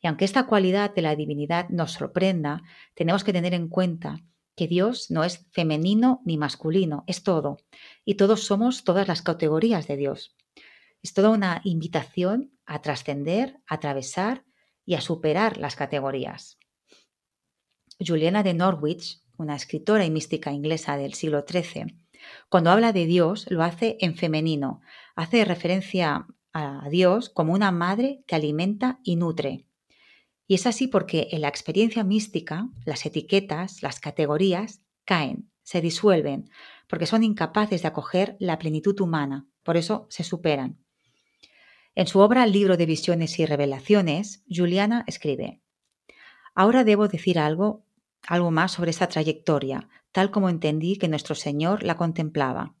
Y 0.00 0.08
aunque 0.08 0.24
esta 0.24 0.46
cualidad 0.46 0.94
de 0.94 1.02
la 1.02 1.14
divinidad 1.14 1.68
nos 1.68 1.92
sorprenda, 1.92 2.62
tenemos 2.94 3.22
que 3.22 3.32
tener 3.32 3.54
en 3.54 3.68
cuenta 3.68 4.20
que 4.56 4.66
Dios 4.66 5.10
no 5.10 5.24
es 5.24 5.46
femenino 5.52 6.20
ni 6.24 6.38
masculino, 6.38 7.04
es 7.06 7.22
todo. 7.22 7.58
Y 8.04 8.16
todos 8.16 8.44
somos 8.44 8.84
todas 8.84 9.06
las 9.06 9.22
categorías 9.22 9.86
de 9.86 9.96
Dios. 9.96 10.36
Es 11.02 11.14
toda 11.14 11.30
una 11.30 11.60
invitación 11.64 12.52
a 12.64 12.80
trascender, 12.80 13.60
a 13.66 13.74
atravesar 13.74 14.44
y 14.84 14.94
a 14.94 15.00
superar 15.00 15.56
las 15.56 15.76
categorías. 15.76 16.58
Juliana 17.98 18.42
de 18.42 18.54
Norwich, 18.54 19.20
una 19.36 19.56
escritora 19.56 20.04
y 20.04 20.10
mística 20.10 20.52
inglesa 20.52 20.96
del 20.96 21.14
siglo 21.14 21.44
XIII, 21.48 21.98
cuando 22.48 22.70
habla 22.70 22.92
de 22.92 23.06
Dios 23.06 23.46
lo 23.50 23.62
hace 23.62 23.96
en 24.00 24.16
femenino, 24.16 24.80
hace 25.16 25.44
referencia 25.44 26.26
a 26.52 26.88
Dios 26.90 27.30
como 27.30 27.52
una 27.52 27.72
madre 27.72 28.22
que 28.26 28.34
alimenta 28.34 29.00
y 29.02 29.16
nutre. 29.16 29.66
Y 30.46 30.54
es 30.54 30.66
así 30.66 30.86
porque 30.86 31.28
en 31.32 31.40
la 31.40 31.48
experiencia 31.48 32.04
mística 32.04 32.68
las 32.84 33.06
etiquetas, 33.06 33.82
las 33.82 34.00
categorías 34.00 34.82
caen, 35.04 35.50
se 35.62 35.80
disuelven, 35.80 36.50
porque 36.88 37.06
son 37.06 37.24
incapaces 37.24 37.82
de 37.82 37.88
acoger 37.88 38.36
la 38.38 38.58
plenitud 38.58 39.00
humana, 39.00 39.48
por 39.62 39.76
eso 39.76 40.06
se 40.10 40.24
superan. 40.24 40.81
En 41.94 42.06
su 42.06 42.20
obra 42.20 42.46
Libro 42.46 42.78
de 42.78 42.86
Visiones 42.86 43.38
y 43.38 43.44
Revelaciones, 43.44 44.42
Juliana 44.48 45.04
escribe, 45.06 45.60
Ahora 46.54 46.84
debo 46.84 47.06
decir 47.06 47.38
algo, 47.38 47.84
algo 48.26 48.50
más 48.50 48.72
sobre 48.72 48.92
esa 48.92 49.08
trayectoria, 49.08 49.90
tal 50.10 50.30
como 50.30 50.48
entendí 50.48 50.96
que 50.96 51.08
nuestro 51.08 51.34
Señor 51.34 51.82
la 51.82 51.98
contemplaba. 51.98 52.74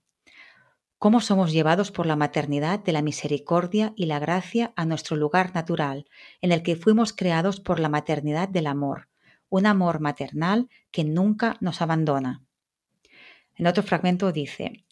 Cómo 0.96 1.20
somos 1.20 1.52
llevados 1.52 1.90
por 1.90 2.06
la 2.06 2.16
maternidad 2.16 2.80
de 2.80 2.92
la 2.92 3.02
misericordia 3.02 3.92
y 3.96 4.06
la 4.06 4.18
gracia 4.18 4.72
a 4.76 4.86
nuestro 4.86 5.16
lugar 5.16 5.54
natural, 5.54 6.06
en 6.40 6.50
el 6.52 6.62
que 6.62 6.76
fuimos 6.76 7.12
creados 7.12 7.60
por 7.60 7.80
la 7.80 7.90
maternidad 7.90 8.48
del 8.48 8.66
amor, 8.66 9.08
un 9.50 9.66
amor 9.66 10.00
maternal 10.00 10.70
que 10.90 11.04
nunca 11.04 11.58
nos 11.60 11.82
abandona. 11.82 12.46
En 13.56 13.66
otro 13.66 13.82
fragmento 13.82 14.32
dice, 14.32 14.86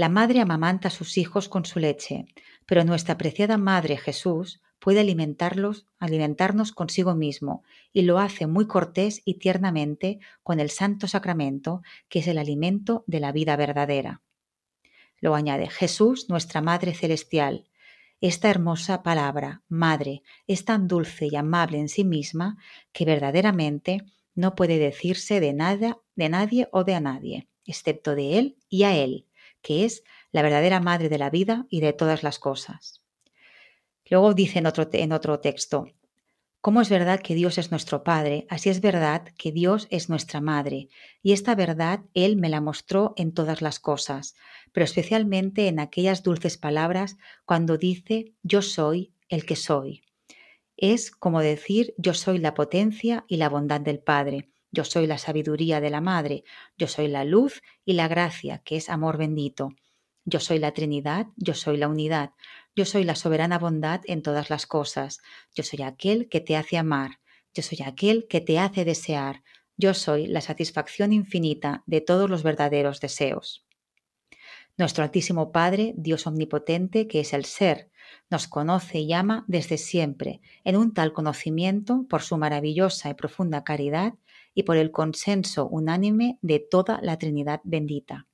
la 0.00 0.08
madre 0.08 0.40
amamanta 0.40 0.88
a 0.88 0.90
sus 0.90 1.18
hijos 1.18 1.50
con 1.50 1.66
su 1.66 1.78
leche, 1.78 2.24
pero 2.64 2.84
nuestra 2.84 3.12
apreciada 3.12 3.58
Madre 3.58 3.98
Jesús 3.98 4.62
puede 4.78 5.00
alimentarlos, 5.00 5.84
alimentarnos 5.98 6.72
consigo 6.72 7.14
mismo 7.14 7.64
y 7.92 8.00
lo 8.00 8.18
hace 8.18 8.46
muy 8.46 8.66
cortés 8.66 9.20
y 9.26 9.34
tiernamente 9.34 10.18
con 10.42 10.58
el 10.58 10.70
Santo 10.70 11.06
Sacramento, 11.06 11.82
que 12.08 12.20
es 12.20 12.28
el 12.28 12.38
alimento 12.38 13.04
de 13.06 13.20
la 13.20 13.30
vida 13.30 13.56
verdadera. 13.56 14.22
Lo 15.18 15.34
añade 15.34 15.68
Jesús, 15.68 16.30
nuestra 16.30 16.62
Madre 16.62 16.94
Celestial. 16.94 17.68
Esta 18.22 18.48
hermosa 18.48 19.02
palabra, 19.02 19.64
Madre, 19.68 20.22
es 20.46 20.64
tan 20.64 20.88
dulce 20.88 21.28
y 21.30 21.36
amable 21.36 21.78
en 21.78 21.90
sí 21.90 22.04
misma 22.04 22.56
que 22.92 23.04
verdaderamente 23.04 24.06
no 24.34 24.54
puede 24.54 24.78
decirse 24.78 25.40
de 25.40 25.52
nada, 25.52 25.98
de 26.16 26.30
nadie 26.30 26.70
o 26.72 26.84
de 26.84 26.94
a 26.94 27.00
nadie, 27.00 27.48
excepto 27.66 28.14
de 28.14 28.38
Él 28.38 28.56
y 28.70 28.84
a 28.84 28.96
Él, 28.96 29.26
que 29.62 29.84
es 29.84 30.02
la 30.32 30.42
verdadera 30.42 30.80
madre 30.80 31.08
de 31.08 31.18
la 31.18 31.30
vida 31.30 31.66
y 31.68 31.80
de 31.80 31.92
todas 31.92 32.22
las 32.22 32.38
cosas. 32.38 33.02
Luego 34.08 34.34
dice 34.34 34.58
en 34.58 34.66
otro, 34.66 34.88
en 34.92 35.12
otro 35.12 35.40
texto, 35.40 35.86
como 36.60 36.82
es 36.82 36.90
verdad 36.90 37.20
que 37.20 37.34
Dios 37.34 37.56
es 37.56 37.70
nuestro 37.70 38.04
Padre, 38.04 38.46
así 38.50 38.68
es 38.68 38.82
verdad 38.82 39.22
que 39.38 39.50
Dios 39.50 39.86
es 39.90 40.10
nuestra 40.10 40.42
Madre, 40.42 40.90
y 41.22 41.32
esta 41.32 41.54
verdad 41.54 42.02
Él 42.12 42.36
me 42.36 42.50
la 42.50 42.60
mostró 42.60 43.14
en 43.16 43.32
todas 43.32 43.62
las 43.62 43.80
cosas, 43.80 44.34
pero 44.72 44.84
especialmente 44.84 45.68
en 45.68 45.80
aquellas 45.80 46.22
dulces 46.22 46.58
palabras 46.58 47.16
cuando 47.46 47.78
dice 47.78 48.34
yo 48.42 48.60
soy 48.60 49.14
el 49.30 49.46
que 49.46 49.56
soy. 49.56 50.02
Es 50.76 51.10
como 51.10 51.40
decir 51.40 51.94
yo 51.96 52.12
soy 52.12 52.36
la 52.36 52.52
potencia 52.52 53.24
y 53.26 53.38
la 53.38 53.48
bondad 53.48 53.80
del 53.80 54.00
Padre, 54.00 54.50
yo 54.70 54.84
soy 54.84 55.06
la 55.06 55.18
sabiduría 55.18 55.80
de 55.80 55.90
la 55.90 56.00
Madre, 56.00 56.44
yo 56.78 56.86
soy 56.86 57.08
la 57.08 57.24
luz 57.24 57.62
y 57.84 57.94
la 57.94 58.08
gracia, 58.08 58.62
que 58.64 58.76
es 58.76 58.88
amor 58.88 59.18
bendito. 59.18 59.70
Yo 60.24 60.38
soy 60.38 60.58
la 60.58 60.72
Trinidad, 60.72 61.26
yo 61.36 61.54
soy 61.54 61.76
la 61.76 61.88
unidad, 61.88 62.32
yo 62.76 62.84
soy 62.84 63.04
la 63.04 63.16
soberana 63.16 63.58
bondad 63.58 64.02
en 64.04 64.22
todas 64.22 64.50
las 64.50 64.66
cosas, 64.66 65.20
yo 65.54 65.64
soy 65.64 65.82
aquel 65.82 66.28
que 66.28 66.40
te 66.40 66.56
hace 66.56 66.78
amar, 66.78 67.18
yo 67.52 67.62
soy 67.62 67.78
aquel 67.84 68.26
que 68.28 68.40
te 68.40 68.58
hace 68.58 68.84
desear, 68.84 69.42
yo 69.76 69.94
soy 69.94 70.26
la 70.26 70.40
satisfacción 70.40 71.12
infinita 71.12 71.82
de 71.86 72.00
todos 72.00 72.30
los 72.30 72.42
verdaderos 72.42 73.00
deseos. 73.00 73.64
Nuestro 74.76 75.04
Altísimo 75.04 75.52
Padre, 75.52 75.94
Dios 75.96 76.26
Omnipotente, 76.26 77.08
que 77.08 77.20
es 77.20 77.32
el 77.32 77.44
Ser, 77.44 77.90
nos 78.30 78.46
conoce 78.46 79.00
y 79.00 79.12
ama 79.12 79.44
desde 79.48 79.78
siempre, 79.78 80.40
en 80.64 80.76
un 80.76 80.94
tal 80.94 81.12
conocimiento 81.12 82.06
por 82.08 82.22
su 82.22 82.36
maravillosa 82.36 83.10
y 83.10 83.14
profunda 83.14 83.64
caridad 83.64 84.14
y 84.54 84.64
por 84.64 84.76
el 84.76 84.90
consenso 84.90 85.66
unánime 85.68 86.38
de 86.42 86.58
toda 86.58 87.00
la 87.02 87.18
Trinidad 87.18 87.60
bendita. 87.64 88.26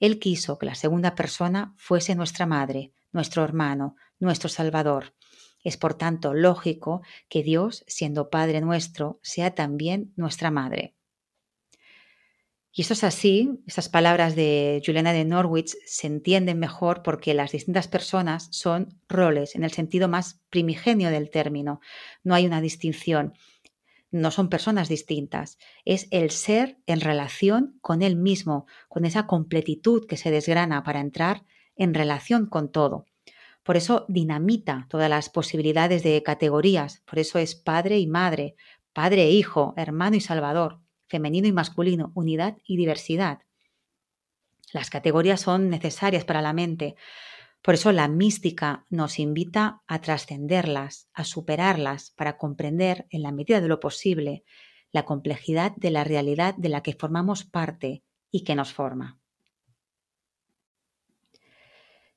Él 0.00 0.18
quiso 0.18 0.58
que 0.58 0.66
la 0.66 0.74
segunda 0.74 1.14
persona 1.14 1.74
fuese 1.76 2.14
nuestra 2.14 2.46
madre, 2.46 2.92
nuestro 3.12 3.44
hermano, 3.44 3.96
nuestro 4.18 4.48
Salvador. 4.48 5.14
Es 5.62 5.76
por 5.76 5.94
tanto 5.94 6.34
lógico 6.34 7.02
que 7.28 7.42
Dios, 7.42 7.84
siendo 7.86 8.28
Padre 8.28 8.60
nuestro, 8.60 9.18
sea 9.22 9.54
también 9.54 10.12
nuestra 10.16 10.50
madre. 10.50 10.94
Y 12.76 12.82
esto 12.82 12.94
es 12.94 13.04
así, 13.04 13.62
estas 13.68 13.88
palabras 13.88 14.34
de 14.34 14.82
Juliana 14.84 15.12
de 15.12 15.24
Norwich 15.24 15.76
se 15.86 16.08
entienden 16.08 16.58
mejor 16.58 17.04
porque 17.04 17.32
las 17.32 17.52
distintas 17.52 17.86
personas 17.86 18.48
son 18.50 19.00
roles 19.08 19.54
en 19.54 19.62
el 19.62 19.70
sentido 19.70 20.08
más 20.08 20.40
primigenio 20.50 21.10
del 21.10 21.30
término. 21.30 21.80
No 22.24 22.34
hay 22.34 22.46
una 22.46 22.60
distinción 22.60 23.34
no 24.14 24.30
son 24.30 24.48
personas 24.48 24.88
distintas, 24.88 25.58
es 25.84 26.06
el 26.12 26.30
ser 26.30 26.78
en 26.86 27.00
relación 27.00 27.78
con 27.80 28.00
él 28.00 28.14
mismo, 28.14 28.66
con 28.88 29.04
esa 29.04 29.26
completitud 29.26 30.06
que 30.06 30.16
se 30.16 30.30
desgrana 30.30 30.84
para 30.84 31.00
entrar 31.00 31.44
en 31.74 31.94
relación 31.94 32.46
con 32.46 32.70
todo. 32.70 33.06
Por 33.64 33.76
eso 33.76 34.04
dinamita 34.08 34.86
todas 34.88 35.10
las 35.10 35.30
posibilidades 35.30 36.04
de 36.04 36.22
categorías, 36.22 37.02
por 37.06 37.18
eso 37.18 37.40
es 37.40 37.56
padre 37.56 37.98
y 37.98 38.06
madre, 38.06 38.54
padre 38.92 39.24
e 39.24 39.30
hijo, 39.32 39.74
hermano 39.76 40.14
y 40.14 40.20
salvador, 40.20 40.78
femenino 41.08 41.48
y 41.48 41.52
masculino, 41.52 42.12
unidad 42.14 42.56
y 42.64 42.76
diversidad. 42.76 43.40
Las 44.72 44.90
categorías 44.90 45.40
son 45.40 45.70
necesarias 45.70 46.24
para 46.24 46.40
la 46.40 46.52
mente, 46.52 46.94
por 47.64 47.72
eso 47.72 47.92
la 47.92 48.08
mística 48.08 48.84
nos 48.90 49.18
invita 49.18 49.80
a 49.86 50.02
trascenderlas, 50.02 51.08
a 51.14 51.24
superarlas, 51.24 52.10
para 52.10 52.36
comprender, 52.36 53.06
en 53.08 53.22
la 53.22 53.32
medida 53.32 53.62
de 53.62 53.68
lo 53.68 53.80
posible, 53.80 54.44
la 54.92 55.06
complejidad 55.06 55.72
de 55.76 55.90
la 55.90 56.04
realidad 56.04 56.54
de 56.58 56.68
la 56.68 56.82
que 56.82 56.92
formamos 56.92 57.44
parte 57.44 58.04
y 58.30 58.44
que 58.44 58.54
nos 58.54 58.74
forma. 58.74 59.18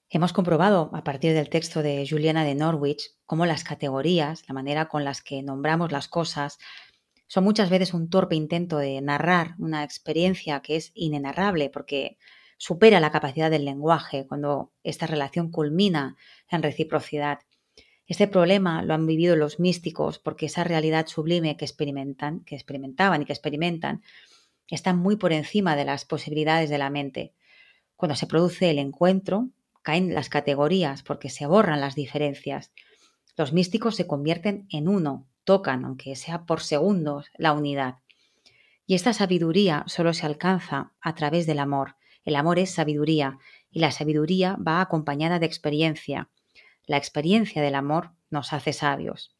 Hemos 0.09 0.33
comprobado 0.33 0.91
a 0.93 1.05
partir 1.05 1.33
del 1.33 1.49
texto 1.49 1.81
de 1.81 2.05
Juliana 2.05 2.43
de 2.43 2.55
Norwich 2.55 3.15
cómo 3.25 3.45
las 3.45 3.63
categorías, 3.63 4.43
la 4.49 4.53
manera 4.53 4.89
con 4.89 5.05
las 5.05 5.21
que 5.21 5.43
nombramos 5.43 5.93
las 5.93 6.09
cosas, 6.09 6.57
son 7.27 7.45
muchas 7.45 7.69
veces 7.69 7.93
un 7.93 8.09
torpe 8.09 8.35
intento 8.35 8.79
de 8.79 8.99
narrar 8.99 9.55
una 9.59 9.85
experiencia 9.85 10.59
que 10.59 10.75
es 10.75 10.91
inenarrable 10.93 11.69
porque 11.69 12.17
supera 12.57 12.99
la 12.99 13.11
capacidad 13.11 13.49
del 13.51 13.65
lenguaje 13.65 14.25
cuando 14.27 14.71
esta 14.83 15.07
relación 15.07 15.51
culmina 15.51 16.17
en 16.49 16.63
reciprocidad. 16.63 17.39
Este 18.07 18.27
problema 18.27 18.81
lo 18.83 18.93
han 18.93 19.05
vivido 19.05 19.35
los 19.35 19.59
místicos 19.59 20.17
porque 20.19 20.47
esa 20.47 20.63
realidad 20.63 21.07
sublime 21.07 21.57
que 21.57 21.65
experimentan, 21.65 22.41
que 22.45 22.55
experimentaban 22.55 23.21
y 23.21 23.25
que 23.25 23.33
experimentan, 23.33 24.01
está 24.69 24.93
muy 24.93 25.17
por 25.17 25.33
encima 25.33 25.75
de 25.75 25.85
las 25.85 26.05
posibilidades 26.05 26.69
de 26.69 26.77
la 26.77 26.89
mente. 26.89 27.33
Cuando 27.95 28.15
se 28.15 28.27
produce 28.27 28.69
el 28.69 28.79
encuentro, 28.79 29.49
caen 29.81 30.13
las 30.13 30.29
categorías 30.29 31.03
porque 31.03 31.29
se 31.29 31.45
borran 31.45 31.81
las 31.81 31.95
diferencias. 31.95 32.71
Los 33.35 33.53
místicos 33.53 33.95
se 33.95 34.07
convierten 34.07 34.67
en 34.71 34.87
uno, 34.87 35.27
tocan, 35.43 35.85
aunque 35.85 36.15
sea 36.15 36.45
por 36.45 36.61
segundos, 36.61 37.27
la 37.37 37.53
unidad. 37.53 37.95
Y 38.85 38.95
esta 38.95 39.11
sabiduría 39.11 39.83
solo 39.87 40.13
se 40.13 40.25
alcanza 40.25 40.93
a 41.01 41.13
través 41.13 41.45
del 41.45 41.59
amor. 41.59 41.96
El 42.27 42.35
amor 42.35 42.59
es 42.59 42.71
sabiduría 42.71 43.39
y 43.71 43.79
la 43.79 43.91
sabiduría 43.91 44.57
va 44.57 44.81
acompañada 44.81 45.39
de 45.39 45.45
experiencia. 45.45 46.29
La 46.85 46.97
experiencia 46.97 47.61
del 47.61 47.73
amor 47.73 48.11
nos 48.29 48.51
hace 48.51 48.73
sabios. 48.73 49.33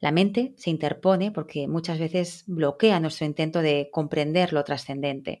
La 0.00 0.12
mente 0.12 0.52
se 0.58 0.68
interpone 0.68 1.32
porque 1.32 1.66
muchas 1.66 1.98
veces 1.98 2.44
bloquea 2.46 3.00
nuestro 3.00 3.24
intento 3.24 3.62
de 3.62 3.88
comprender 3.90 4.52
lo 4.52 4.64
trascendente. 4.64 5.40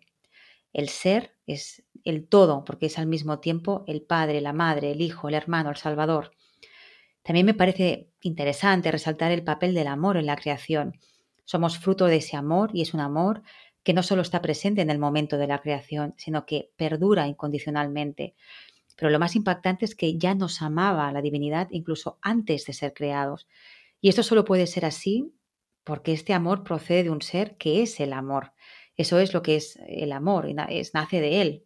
El 0.72 0.88
ser 0.88 1.34
es 1.46 1.84
el 2.02 2.26
todo 2.26 2.64
porque 2.64 2.86
es 2.86 2.98
al 2.98 3.08
mismo 3.08 3.40
tiempo 3.40 3.84
el 3.86 4.00
Padre, 4.00 4.40
la 4.40 4.54
Madre, 4.54 4.92
el 4.92 5.02
Hijo, 5.02 5.28
el 5.28 5.34
Hermano, 5.34 5.68
el 5.68 5.76
Salvador. 5.76 6.30
También 7.22 7.44
me 7.44 7.52
parece 7.52 8.08
interesante 8.22 8.90
resaltar 8.90 9.32
el 9.32 9.44
papel 9.44 9.74
del 9.74 9.88
amor 9.88 10.16
en 10.16 10.24
la 10.24 10.36
creación. 10.36 10.98
Somos 11.44 11.78
fruto 11.78 12.06
de 12.06 12.16
ese 12.16 12.38
amor 12.38 12.70
y 12.72 12.80
es 12.80 12.94
un 12.94 13.00
amor 13.00 13.42
que 13.84 13.92
no 13.92 14.02
solo 14.02 14.22
está 14.22 14.42
presente 14.42 14.80
en 14.80 14.90
el 14.90 14.98
momento 14.98 15.38
de 15.38 15.46
la 15.46 15.60
creación, 15.60 16.14
sino 16.16 16.46
que 16.46 16.72
perdura 16.76 17.28
incondicionalmente. 17.28 18.34
Pero 18.96 19.10
lo 19.10 19.18
más 19.18 19.36
impactante 19.36 19.84
es 19.84 19.94
que 19.94 20.18
ya 20.18 20.34
nos 20.34 20.62
amaba 20.62 21.12
la 21.12 21.20
divinidad 21.20 21.68
incluso 21.70 22.18
antes 22.22 22.64
de 22.64 22.72
ser 22.72 22.94
creados. 22.94 23.46
Y 24.00 24.08
esto 24.08 24.22
solo 24.22 24.44
puede 24.44 24.66
ser 24.66 24.84
así 24.84 25.34
porque 25.84 26.12
este 26.12 26.32
amor 26.32 26.64
procede 26.64 27.04
de 27.04 27.10
un 27.10 27.20
ser 27.20 27.56
que 27.56 27.82
es 27.82 28.00
el 28.00 28.12
amor. 28.14 28.52
Eso 28.96 29.18
es 29.18 29.34
lo 29.34 29.42
que 29.42 29.56
es 29.56 29.78
el 29.86 30.12
amor, 30.12 30.48
es, 30.68 30.94
nace 30.94 31.20
de 31.20 31.42
Él. 31.42 31.64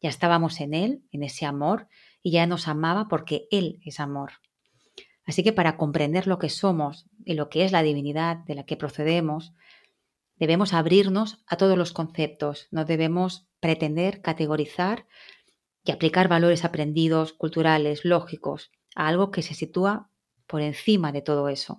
Ya 0.00 0.08
estábamos 0.08 0.60
en 0.60 0.74
Él, 0.74 1.02
en 1.10 1.24
ese 1.24 1.46
amor, 1.46 1.88
y 2.22 2.32
ya 2.32 2.46
nos 2.46 2.68
amaba 2.68 3.08
porque 3.08 3.48
Él 3.50 3.80
es 3.84 3.98
amor. 3.98 4.32
Así 5.24 5.42
que 5.42 5.52
para 5.52 5.76
comprender 5.76 6.28
lo 6.28 6.38
que 6.38 6.48
somos 6.48 7.08
y 7.24 7.34
lo 7.34 7.48
que 7.48 7.64
es 7.64 7.72
la 7.72 7.82
divinidad 7.82 8.36
de 8.36 8.54
la 8.54 8.64
que 8.64 8.76
procedemos, 8.76 9.52
debemos 10.36 10.72
abrirnos 10.72 11.42
a 11.46 11.56
todos 11.56 11.76
los 11.76 11.92
conceptos, 11.92 12.68
no 12.70 12.84
debemos 12.84 13.46
pretender 13.60 14.20
categorizar 14.20 15.06
y 15.84 15.92
aplicar 15.92 16.28
valores 16.28 16.64
aprendidos, 16.64 17.32
culturales, 17.32 18.04
lógicos, 18.04 18.70
a 18.94 19.08
algo 19.08 19.30
que 19.30 19.42
se 19.42 19.54
sitúa 19.54 20.10
por 20.46 20.60
encima 20.62 21.12
de 21.12 21.22
todo 21.22 21.48
eso. 21.48 21.78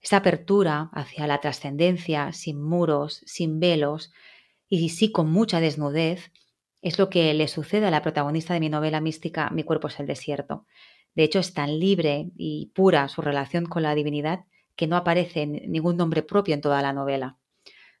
Esta 0.00 0.18
apertura 0.18 0.90
hacia 0.92 1.26
la 1.26 1.40
trascendencia, 1.40 2.32
sin 2.32 2.62
muros, 2.62 3.22
sin 3.24 3.58
velos 3.58 4.12
y 4.68 4.90
sí 4.90 5.10
con 5.10 5.30
mucha 5.30 5.60
desnudez, 5.60 6.30
es 6.82 6.98
lo 6.98 7.08
que 7.08 7.32
le 7.32 7.48
sucede 7.48 7.86
a 7.86 7.90
la 7.90 8.02
protagonista 8.02 8.52
de 8.52 8.60
mi 8.60 8.68
novela 8.68 9.00
mística 9.00 9.48
Mi 9.48 9.64
cuerpo 9.64 9.88
es 9.88 9.98
el 10.00 10.06
desierto. 10.06 10.66
De 11.14 11.22
hecho, 11.22 11.38
es 11.38 11.54
tan 11.54 11.78
libre 11.78 12.30
y 12.36 12.72
pura 12.74 13.08
su 13.08 13.22
relación 13.22 13.64
con 13.64 13.82
la 13.82 13.94
divinidad 13.94 14.44
que 14.76 14.86
no 14.86 14.96
aparece 14.96 15.46
ningún 15.46 15.96
nombre 15.96 16.22
propio 16.22 16.54
en 16.54 16.60
toda 16.60 16.82
la 16.82 16.92
novela. 16.92 17.38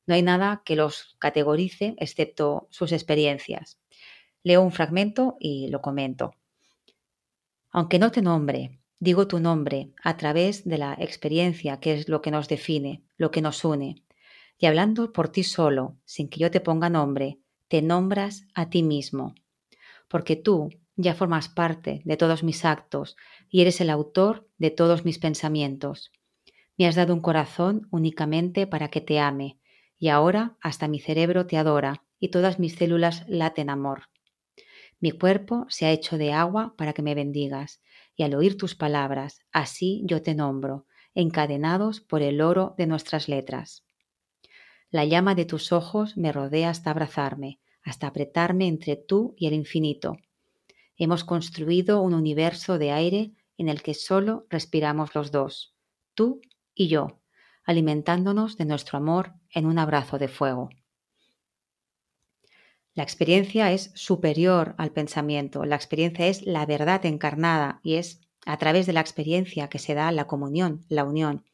No 0.06 0.14
hay 0.14 0.22
nada 0.22 0.62
que 0.64 0.76
los 0.76 1.16
categorice 1.18 1.94
excepto 1.98 2.68
sus 2.70 2.92
experiencias. 2.92 3.78
Leo 4.42 4.62
un 4.62 4.72
fragmento 4.72 5.36
y 5.40 5.68
lo 5.68 5.80
comento. 5.80 6.34
Aunque 7.70 7.98
no 7.98 8.10
te 8.10 8.22
nombre, 8.22 8.78
Digo 9.04 9.28
tu 9.28 9.38
nombre 9.38 9.92
a 10.02 10.16
través 10.16 10.64
de 10.64 10.78
la 10.78 10.94
experiencia 10.98 11.78
que 11.78 11.92
es 11.92 12.08
lo 12.08 12.22
que 12.22 12.30
nos 12.30 12.48
define, 12.48 13.02
lo 13.18 13.30
que 13.30 13.42
nos 13.42 13.62
une. 13.62 14.02
Y 14.58 14.64
hablando 14.64 15.12
por 15.12 15.28
ti 15.28 15.42
solo, 15.42 15.98
sin 16.06 16.30
que 16.30 16.40
yo 16.40 16.50
te 16.50 16.60
ponga 16.60 16.88
nombre, 16.88 17.38
te 17.68 17.82
nombras 17.82 18.46
a 18.54 18.70
ti 18.70 18.82
mismo. 18.82 19.34
Porque 20.08 20.36
tú 20.36 20.70
ya 20.96 21.14
formas 21.14 21.50
parte 21.50 22.00
de 22.06 22.16
todos 22.16 22.42
mis 22.44 22.64
actos 22.64 23.16
y 23.50 23.60
eres 23.60 23.82
el 23.82 23.90
autor 23.90 24.48
de 24.56 24.70
todos 24.70 25.04
mis 25.04 25.18
pensamientos. 25.18 26.12
Me 26.76 26.86
has 26.86 26.96
dado 26.96 27.14
un 27.14 27.20
corazón 27.20 27.86
únicamente 27.90 28.66
para 28.66 28.88
que 28.88 29.00
te 29.00 29.20
ame, 29.20 29.58
y 29.98 30.08
ahora 30.08 30.56
hasta 30.60 30.88
mi 30.88 30.98
cerebro 30.98 31.46
te 31.46 31.56
adora 31.56 32.04
y 32.18 32.28
todas 32.28 32.58
mis 32.58 32.74
células 32.74 33.24
laten 33.28 33.70
amor. 33.70 34.08
Mi 35.00 35.12
cuerpo 35.12 35.66
se 35.68 35.86
ha 35.86 35.92
hecho 35.92 36.18
de 36.18 36.32
agua 36.32 36.74
para 36.76 36.92
que 36.92 37.02
me 37.02 37.14
bendigas, 37.14 37.80
y 38.16 38.22
al 38.22 38.34
oír 38.34 38.56
tus 38.56 38.74
palabras, 38.74 39.40
así 39.52 40.02
yo 40.04 40.22
te 40.22 40.34
nombro, 40.34 40.86
encadenados 41.14 42.00
por 42.00 42.22
el 42.22 42.40
oro 42.40 42.74
de 42.76 42.86
nuestras 42.86 43.28
letras. 43.28 43.84
La 44.90 45.04
llama 45.04 45.34
de 45.34 45.44
tus 45.44 45.72
ojos 45.72 46.16
me 46.16 46.32
rodea 46.32 46.70
hasta 46.70 46.90
abrazarme, 46.90 47.60
hasta 47.82 48.06
apretarme 48.06 48.66
entre 48.66 48.96
tú 48.96 49.34
y 49.36 49.46
el 49.46 49.54
infinito. 49.54 50.16
Hemos 50.96 51.24
construido 51.24 52.00
un 52.00 52.14
universo 52.14 52.78
de 52.78 52.92
aire 52.92 53.32
en 53.58 53.68
el 53.68 53.82
que 53.82 53.94
solo 53.94 54.46
respiramos 54.48 55.14
los 55.14 55.30
dos, 55.30 55.74
tú 56.14 56.40
y 56.74 56.88
yo, 56.88 57.20
alimentándonos 57.64 58.56
de 58.56 58.64
nuestro 58.64 58.98
amor 58.98 59.32
en 59.50 59.66
un 59.66 59.78
abrazo 59.78 60.18
de 60.18 60.28
fuego. 60.28 60.70
La 62.94 63.02
experiencia 63.02 63.72
es 63.72 63.90
superior 63.94 64.74
al 64.78 64.92
pensamiento, 64.92 65.64
la 65.64 65.74
experiencia 65.74 66.28
es 66.28 66.42
la 66.46 66.64
verdad 66.64 67.04
encarnada 67.06 67.80
y 67.82 67.94
es 67.94 68.20
a 68.46 68.56
través 68.58 68.86
de 68.86 68.92
la 68.92 69.00
experiencia 69.00 69.68
que 69.68 69.78
se 69.78 69.94
da 69.94 70.12
la 70.12 70.26
comunión, 70.26 70.84
la 70.88 71.04
unión. 71.04 71.44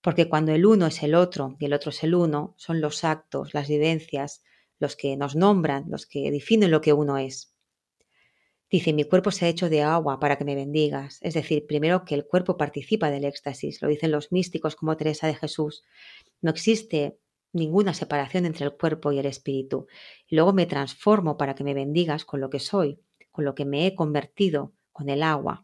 Porque 0.00 0.28
cuando 0.28 0.52
el 0.52 0.64
uno 0.64 0.86
es 0.86 1.02
el 1.02 1.14
otro 1.14 1.56
y 1.58 1.66
el 1.66 1.74
otro 1.74 1.90
es 1.90 2.02
el 2.02 2.14
uno, 2.14 2.54
son 2.56 2.80
los 2.80 3.04
actos, 3.04 3.52
las 3.52 3.68
vivencias, 3.68 4.42
los 4.78 4.96
que 4.96 5.16
nos 5.16 5.34
nombran, 5.36 5.84
los 5.88 6.06
que 6.06 6.30
definen 6.30 6.70
lo 6.70 6.80
que 6.80 6.92
uno 6.92 7.18
es. 7.18 7.52
Dice, 8.70 8.92
mi 8.92 9.04
cuerpo 9.04 9.30
se 9.30 9.46
ha 9.46 9.48
hecho 9.48 9.70
de 9.70 9.82
agua 9.82 10.20
para 10.20 10.36
que 10.36 10.44
me 10.44 10.54
bendigas. 10.54 11.18
Es 11.22 11.34
decir, 11.34 11.66
primero 11.66 12.04
que 12.04 12.14
el 12.14 12.26
cuerpo 12.26 12.56
participa 12.56 13.10
del 13.10 13.24
éxtasis, 13.24 13.80
lo 13.80 13.88
dicen 13.88 14.10
los 14.10 14.30
místicos 14.30 14.76
como 14.76 14.96
Teresa 14.96 15.26
de 15.26 15.34
Jesús. 15.34 15.84
No 16.42 16.50
existe 16.50 17.18
ninguna 17.52 17.94
separación 17.94 18.44
entre 18.44 18.66
el 18.66 18.76
cuerpo 18.76 19.10
y 19.12 19.18
el 19.18 19.26
espíritu. 19.26 19.86
Y 20.26 20.36
luego 20.36 20.52
me 20.52 20.66
transformo 20.66 21.36
para 21.38 21.54
que 21.54 21.64
me 21.64 21.74
bendigas 21.74 22.24
con 22.24 22.40
lo 22.40 22.50
que 22.50 22.60
soy, 22.60 23.00
con 23.30 23.44
lo 23.44 23.54
que 23.54 23.64
me 23.64 23.86
he 23.86 23.94
convertido, 23.94 24.74
con 24.92 25.08
el 25.08 25.22
agua. 25.22 25.62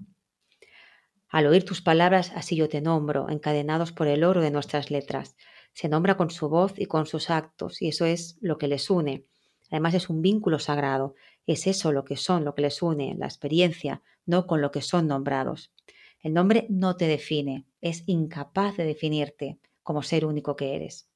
Al 1.29 1.47
oír 1.47 1.65
tus 1.65 1.83
palabras, 1.83 2.33
así 2.35 2.57
yo 2.57 2.69
te 2.69 2.81
nombro, 2.81 3.29
encadenados 3.29 3.93
por 3.93 4.07
el 4.07 4.25
oro 4.25 4.41
de 4.41 4.51
nuestras 4.51 4.91
letras. 4.91 5.37
Se 5.73 5.89
nombra 5.89 6.17
con 6.17 6.31
su 6.31 6.49
voz 6.49 6.75
y 6.77 6.87
con 6.87 7.07
sus 7.07 7.29
actos, 7.29 7.83
y 7.83 7.89
eso 7.89 8.07
es 8.07 8.39
lo 8.41 8.57
que 8.57 8.69
les 8.69 8.89
une. 8.89 9.27
Además 9.71 9.95
es 9.95 10.09
un 10.09 10.23
vínculo 10.23 10.61
sagrado, 10.61 11.17
es 11.47 11.67
eso 11.67 11.93
lo 11.93 12.05
que 12.05 12.17
son, 12.17 12.45
lo 12.45 12.55
que 12.55 12.63
les 12.63 12.83
une, 12.83 13.15
la 13.19 13.27
experiencia, 13.27 14.03
no 14.27 14.47
con 14.47 14.61
lo 14.61 14.71
que 14.71 14.81
son 14.81 15.07
nombrados. 15.07 15.73
El 16.21 16.33
nombre 16.33 16.67
no 16.71 16.97
te 16.97 17.07
define, 17.07 17.67
es 17.81 18.03
incapaz 18.07 18.77
de 18.77 18.85
definirte 18.85 19.59
como 19.83 20.03
ser 20.03 20.25
único 20.25 20.57
que 20.57 20.75
eres. 20.75 21.09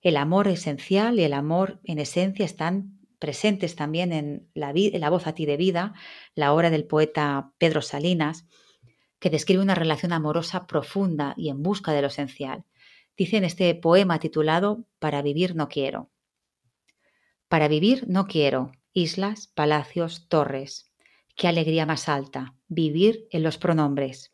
El 0.00 0.16
amor 0.16 0.46
esencial 0.48 1.18
y 1.18 1.24
el 1.24 1.32
amor 1.32 1.80
en 1.82 1.98
esencia 1.98 2.44
están 2.44 3.00
presentes 3.18 3.74
también 3.74 4.12
en 4.12 4.48
la, 4.54 5.10
voz 5.10 5.26
a 5.26 5.34
ti 5.34 5.46
de 5.46 5.56
vida, 5.56 5.94
la 6.34 6.52
obra 6.52 6.70
del 6.70 6.86
poeta 6.86 7.52
Pedro 7.58 7.82
Salinas, 7.82 8.46
que 9.18 9.30
describe 9.30 9.62
una 9.62 9.74
relación 9.74 10.12
amorosa 10.12 10.66
profunda 10.66 11.34
y 11.36 11.48
en 11.48 11.62
busca 11.62 11.92
de 11.92 12.02
lo 12.02 12.08
esencial. 12.08 12.64
Dice 13.16 13.38
en 13.38 13.44
este 13.44 13.74
poema 13.74 14.18
titulado 14.20 14.84
Para 14.98 15.22
vivir 15.22 15.56
no 15.56 15.68
quiero. 15.68 16.10
Para 17.48 17.66
vivir 17.66 18.04
no 18.06 18.26
quiero 18.26 18.72
islas, 18.94 19.48
palacios, 19.48 20.28
torres. 20.28 20.90
Qué 21.36 21.48
alegría 21.48 21.84
más 21.84 22.08
alta, 22.08 22.54
vivir 22.68 23.26
en 23.30 23.42
los 23.42 23.58
pronombres. 23.58 24.32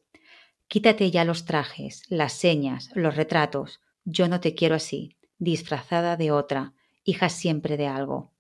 Quítate 0.69 1.11
ya 1.11 1.25
los 1.25 1.45
trajes, 1.47 2.05
las 2.09 2.35
señas, 2.35 2.91
los 2.95 3.17
retratos. 3.17 3.81
Yo 4.05 4.29
no 4.29 4.39
te 4.41 4.55
quiero 4.55 4.77
así 4.77 5.17
disfrazada 5.41 6.17
de 6.17 6.31
otra, 6.31 6.75
hija 7.03 7.29
siempre 7.31 7.77
de 7.77 7.89
algo. 7.89 8.33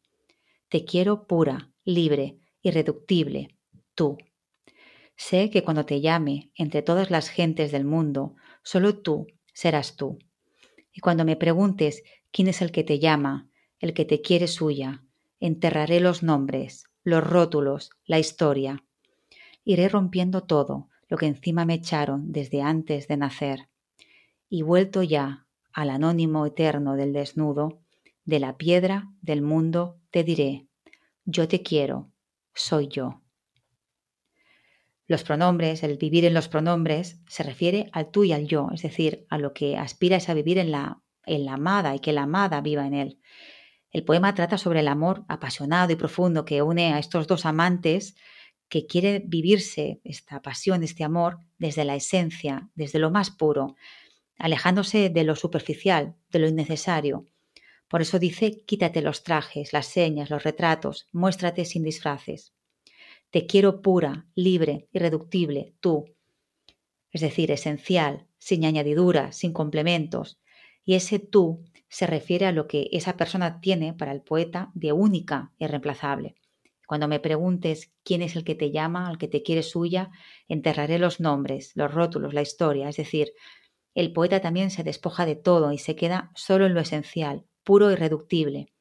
Te 0.68 0.84
quiero 0.84 1.26
pura, 1.26 1.72
libre, 1.82 2.38
irreductible, 2.62 3.56
tú. 3.94 4.18
Sé 5.16 5.50
que 5.50 5.64
cuando 5.64 5.84
te 5.86 6.00
llame 6.00 6.52
entre 6.54 6.82
todas 6.82 7.10
las 7.10 7.30
gentes 7.30 7.72
del 7.72 7.84
mundo, 7.84 8.36
solo 8.62 8.98
tú 8.98 9.26
serás 9.52 9.96
tú. 9.96 10.18
Y 10.92 11.00
cuando 11.00 11.24
me 11.24 11.36
preguntes 11.36 12.04
quién 12.30 12.48
es 12.48 12.62
el 12.62 12.70
que 12.70 12.84
te 12.84 12.98
llama, 12.98 13.50
el 13.78 13.94
que 13.94 14.04
te 14.04 14.20
quiere 14.20 14.46
suya, 14.46 15.02
enterraré 15.40 16.00
los 16.00 16.22
nombres, 16.22 16.84
los 17.02 17.24
rótulos, 17.24 17.90
la 18.04 18.18
historia. 18.18 18.84
Iré 19.64 19.88
rompiendo 19.88 20.42
todo 20.44 20.88
lo 21.08 21.16
que 21.16 21.26
encima 21.26 21.64
me 21.64 21.74
echaron 21.74 22.30
desde 22.32 22.62
antes 22.62 23.08
de 23.08 23.16
nacer. 23.16 23.68
y 24.52 24.62
vuelto 24.62 25.04
ya 25.04 25.46
al 25.72 25.90
anónimo 25.90 26.44
eterno 26.44 26.96
del 26.96 27.12
desnudo, 27.12 27.80
de 28.24 28.40
la 28.40 28.56
piedra 28.56 29.08
del 29.22 29.42
mundo 29.42 30.00
te 30.10 30.24
diré, 30.24 30.66
yo 31.24 31.46
te 31.46 31.62
quiero, 31.62 32.10
soy 32.52 32.88
yo. 32.88 33.22
Los 35.06 35.24
pronombres, 35.24 35.82
el 35.82 35.98
vivir 35.98 36.24
en 36.24 36.34
los 36.34 36.48
pronombres, 36.48 37.20
se 37.28 37.42
refiere 37.42 37.90
al 37.92 38.10
tú 38.10 38.24
y 38.24 38.32
al 38.32 38.46
yo, 38.46 38.68
es 38.72 38.82
decir, 38.82 39.26
a 39.28 39.38
lo 39.38 39.52
que 39.52 39.76
aspiras 39.76 40.28
a 40.28 40.34
vivir 40.34 40.58
en 40.58 40.70
la, 40.70 41.00
en 41.24 41.44
la 41.44 41.54
amada 41.54 41.94
y 41.94 42.00
que 42.00 42.12
la 42.12 42.22
amada 42.22 42.60
viva 42.60 42.86
en 42.86 42.94
él. 42.94 43.20
El 43.90 44.04
poema 44.04 44.34
trata 44.34 44.56
sobre 44.56 44.80
el 44.80 44.88
amor 44.88 45.24
apasionado 45.28 45.92
y 45.92 45.96
profundo 45.96 46.44
que 46.44 46.62
une 46.62 46.92
a 46.92 46.98
estos 46.98 47.26
dos 47.26 47.44
amantes 47.44 48.14
que 48.68 48.86
quiere 48.86 49.22
vivirse 49.26 50.00
esta 50.04 50.40
pasión, 50.42 50.84
este 50.84 51.02
amor, 51.02 51.38
desde 51.58 51.84
la 51.84 51.96
esencia, 51.96 52.70
desde 52.76 53.00
lo 53.00 53.10
más 53.10 53.30
puro, 53.30 53.74
alejándose 54.38 55.10
de 55.10 55.24
lo 55.24 55.34
superficial, 55.34 56.14
de 56.30 56.38
lo 56.38 56.48
innecesario. 56.48 57.26
Por 57.88 58.00
eso 58.00 58.20
dice, 58.20 58.62
quítate 58.64 59.02
los 59.02 59.24
trajes, 59.24 59.72
las 59.72 59.86
señas, 59.86 60.30
los 60.30 60.44
retratos, 60.44 61.08
muéstrate 61.10 61.64
sin 61.64 61.82
disfraces. 61.82 62.54
Te 63.30 63.46
quiero 63.46 63.82
pura, 63.82 64.26
libre, 64.36 64.88
irreductible, 64.92 65.74
tú. 65.80 66.04
Es 67.10 67.20
decir, 67.20 67.50
esencial, 67.50 68.28
sin 68.38 68.64
añadiduras, 68.64 69.36
sin 69.36 69.52
complementos. 69.52 70.40
Y 70.84 70.94
ese 70.94 71.18
tú 71.18 71.64
se 71.90 72.06
refiere 72.06 72.46
a 72.46 72.52
lo 72.52 72.66
que 72.66 72.88
esa 72.92 73.16
persona 73.18 73.60
tiene 73.60 73.92
para 73.92 74.12
el 74.12 74.22
poeta 74.22 74.70
de 74.74 74.92
única 74.92 75.52
y 75.58 75.66
reemplazable. 75.66 76.36
Cuando 76.86 77.08
me 77.08 77.20
preguntes 77.20 77.92
quién 78.04 78.22
es 78.22 78.34
el 78.36 78.44
que 78.44 78.54
te 78.54 78.70
llama, 78.70 79.08
al 79.08 79.18
que 79.18 79.28
te 79.28 79.42
quiere 79.42 79.62
suya, 79.62 80.10
enterraré 80.48 80.98
los 80.98 81.20
nombres, 81.20 81.72
los 81.74 81.92
rótulos, 81.92 82.32
la 82.32 82.42
historia. 82.42 82.88
Es 82.88 82.96
decir, 82.96 83.32
el 83.94 84.12
poeta 84.12 84.40
también 84.40 84.70
se 84.70 84.84
despoja 84.84 85.26
de 85.26 85.36
todo 85.36 85.72
y 85.72 85.78
se 85.78 85.96
queda 85.96 86.30
solo 86.34 86.66
en 86.66 86.74
lo 86.74 86.80
esencial, 86.80 87.44
puro 87.64 87.90
y 87.90 87.96
reductible. 87.96 88.72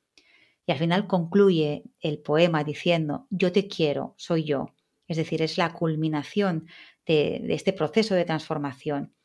Y 0.65 0.71
al 0.71 0.77
final 0.77 1.07
concluye 1.07 1.83
el 1.99 2.19
poema 2.19 2.63
diciendo, 2.63 3.27
yo 3.31 3.51
te 3.51 3.67
quiero, 3.67 4.13
soy 4.17 4.43
yo. 4.43 4.75
Es 5.07 5.17
decir, 5.17 5.41
es 5.41 5.57
la 5.57 5.73
culminación 5.73 6.67
de, 7.07 7.41
este 7.49 7.73
proceso 7.73 8.13
de 8.13 8.25
transformación. 8.25 9.15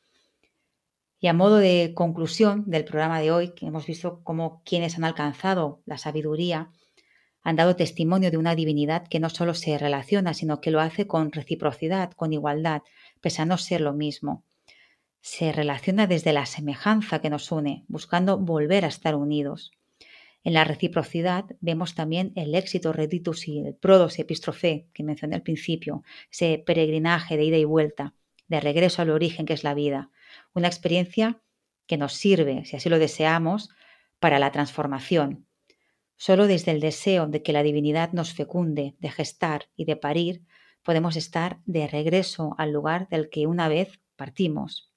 Y 1.24 1.26
a 1.26 1.32
modo 1.32 1.56
de 1.56 1.92
conclusión 1.94 2.64
del 2.66 2.84
programa 2.84 3.18
de 3.18 3.32
hoy, 3.32 3.54
que 3.54 3.64
hemos 3.64 3.86
visto 3.86 4.20
cómo 4.24 4.60
quienes 4.62 4.98
han 4.98 5.04
alcanzado 5.04 5.80
la 5.86 5.96
sabiduría 5.96 6.70
han 7.42 7.56
dado 7.56 7.76
testimonio 7.76 8.30
de 8.30 8.36
una 8.36 8.54
divinidad 8.54 9.08
que 9.08 9.20
no 9.20 9.30
solo 9.30 9.54
se 9.54 9.78
relaciona, 9.78 10.34
sino 10.34 10.60
que 10.60 10.70
lo 10.70 10.80
hace 10.80 11.06
con 11.06 11.32
reciprocidad, 11.32 12.12
con 12.12 12.34
igualdad, 12.34 12.82
pese 13.22 13.40
a 13.40 13.46
no 13.46 13.56
ser 13.56 13.80
lo 13.80 13.94
mismo. 13.94 14.44
Se 15.22 15.50
relaciona 15.50 16.06
desde 16.06 16.34
la 16.34 16.44
semejanza 16.44 17.22
que 17.22 17.30
nos 17.30 17.50
une, 17.50 17.84
buscando 17.88 18.36
volver 18.36 18.84
a 18.84 18.88
estar 18.88 19.14
unidos. 19.14 19.70
En 20.42 20.52
la 20.52 20.64
reciprocidad 20.64 21.46
vemos 21.62 21.94
también 21.94 22.32
el 22.36 22.54
éxito 22.54 22.92
reditus 22.92 23.48
y 23.48 23.60
el 23.60 23.74
prodos 23.74 24.18
epístrofe 24.18 24.88
que 24.92 25.04
mencioné 25.04 25.36
al 25.36 25.42
principio, 25.42 26.02
ese 26.30 26.62
peregrinaje 26.66 27.38
de 27.38 27.44
ida 27.44 27.56
y 27.56 27.64
vuelta, 27.64 28.12
de 28.46 28.60
regreso 28.60 29.00
al 29.00 29.08
origen 29.08 29.46
que 29.46 29.54
es 29.54 29.64
la 29.64 29.72
vida, 29.72 30.10
una 30.54 30.68
experiencia 30.68 31.40
que 31.86 31.96
nos 31.96 32.14
sirve, 32.14 32.64
si 32.64 32.76
así 32.76 32.88
lo 32.88 32.98
deseamos, 32.98 33.70
para 34.18 34.38
la 34.38 34.52
transformación. 34.52 35.46
Solo 36.16 36.46
desde 36.46 36.70
el 36.70 36.80
deseo 36.80 37.26
de 37.26 37.42
que 37.42 37.52
la 37.52 37.62
divinidad 37.62 38.12
nos 38.12 38.32
fecunde, 38.32 38.94
de 38.98 39.10
gestar 39.10 39.68
y 39.76 39.84
de 39.84 39.96
parir, 39.96 40.42
podemos 40.82 41.16
estar 41.16 41.60
de 41.66 41.86
regreso 41.86 42.54
al 42.56 42.72
lugar 42.72 43.08
del 43.08 43.28
que 43.28 43.46
una 43.46 43.68
vez 43.68 44.00
partimos. 44.16 44.92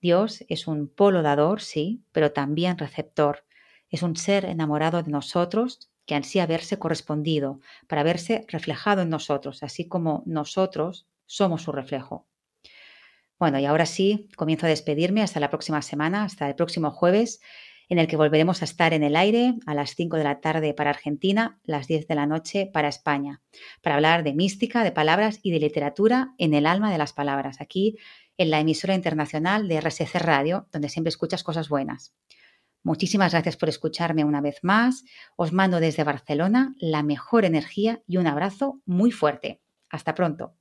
Dios 0.00 0.44
es 0.48 0.66
un 0.68 0.88
polo 0.88 1.22
dador, 1.22 1.60
sí, 1.60 2.04
pero 2.12 2.32
también 2.32 2.78
receptor, 2.78 3.44
es 3.90 4.02
un 4.02 4.16
ser 4.16 4.44
enamorado 4.44 5.02
de 5.02 5.10
nosotros 5.10 5.90
que 6.06 6.14
ansía 6.14 6.46
verse 6.46 6.78
correspondido, 6.78 7.60
para 7.88 8.04
verse 8.04 8.44
reflejado 8.48 9.02
en 9.02 9.10
nosotros, 9.10 9.62
así 9.62 9.88
como 9.88 10.22
nosotros 10.26 11.08
somos 11.26 11.62
su 11.62 11.72
reflejo. 11.72 12.26
Bueno, 13.38 13.58
y 13.58 13.66
ahora 13.66 13.84
sí, 13.84 14.28
comienzo 14.36 14.66
a 14.66 14.70
despedirme 14.70 15.22
hasta 15.22 15.40
la 15.40 15.50
próxima 15.50 15.82
semana, 15.82 16.24
hasta 16.24 16.48
el 16.48 16.54
próximo 16.54 16.90
jueves, 16.90 17.40
en 17.88 17.98
el 17.98 18.08
que 18.08 18.16
volveremos 18.16 18.62
a 18.62 18.64
estar 18.64 18.94
en 18.94 19.02
el 19.02 19.14
aire 19.14 19.54
a 19.66 19.74
las 19.74 19.94
5 19.94 20.16
de 20.16 20.24
la 20.24 20.40
tarde 20.40 20.74
para 20.74 20.90
Argentina, 20.90 21.60
las 21.62 21.86
10 21.86 22.08
de 22.08 22.14
la 22.14 22.26
noche 22.26 22.68
para 22.72 22.88
España, 22.88 23.42
para 23.82 23.96
hablar 23.96 24.24
de 24.24 24.34
mística, 24.34 24.82
de 24.82 24.90
palabras 24.90 25.38
y 25.42 25.52
de 25.52 25.60
literatura 25.60 26.34
en 26.38 26.54
el 26.54 26.66
alma 26.66 26.90
de 26.90 26.98
las 26.98 27.12
palabras, 27.12 27.60
aquí 27.60 27.96
en 28.38 28.50
la 28.50 28.60
emisora 28.60 28.94
internacional 28.94 29.68
de 29.68 29.80
RSC 29.80 30.18
Radio, 30.18 30.66
donde 30.72 30.88
siempre 30.88 31.10
escuchas 31.10 31.44
cosas 31.44 31.68
buenas. 31.68 32.14
Muchísimas 32.82 33.32
gracias 33.32 33.56
por 33.56 33.68
escucharme 33.68 34.24
una 34.24 34.40
vez 34.40 34.60
más. 34.62 35.04
Os 35.36 35.52
mando 35.52 35.80
desde 35.80 36.04
Barcelona 36.04 36.74
la 36.78 37.02
mejor 37.02 37.44
energía 37.44 38.02
y 38.06 38.16
un 38.16 38.26
abrazo 38.26 38.80
muy 38.86 39.10
fuerte. 39.10 39.60
Hasta 39.90 40.14
pronto. 40.14 40.55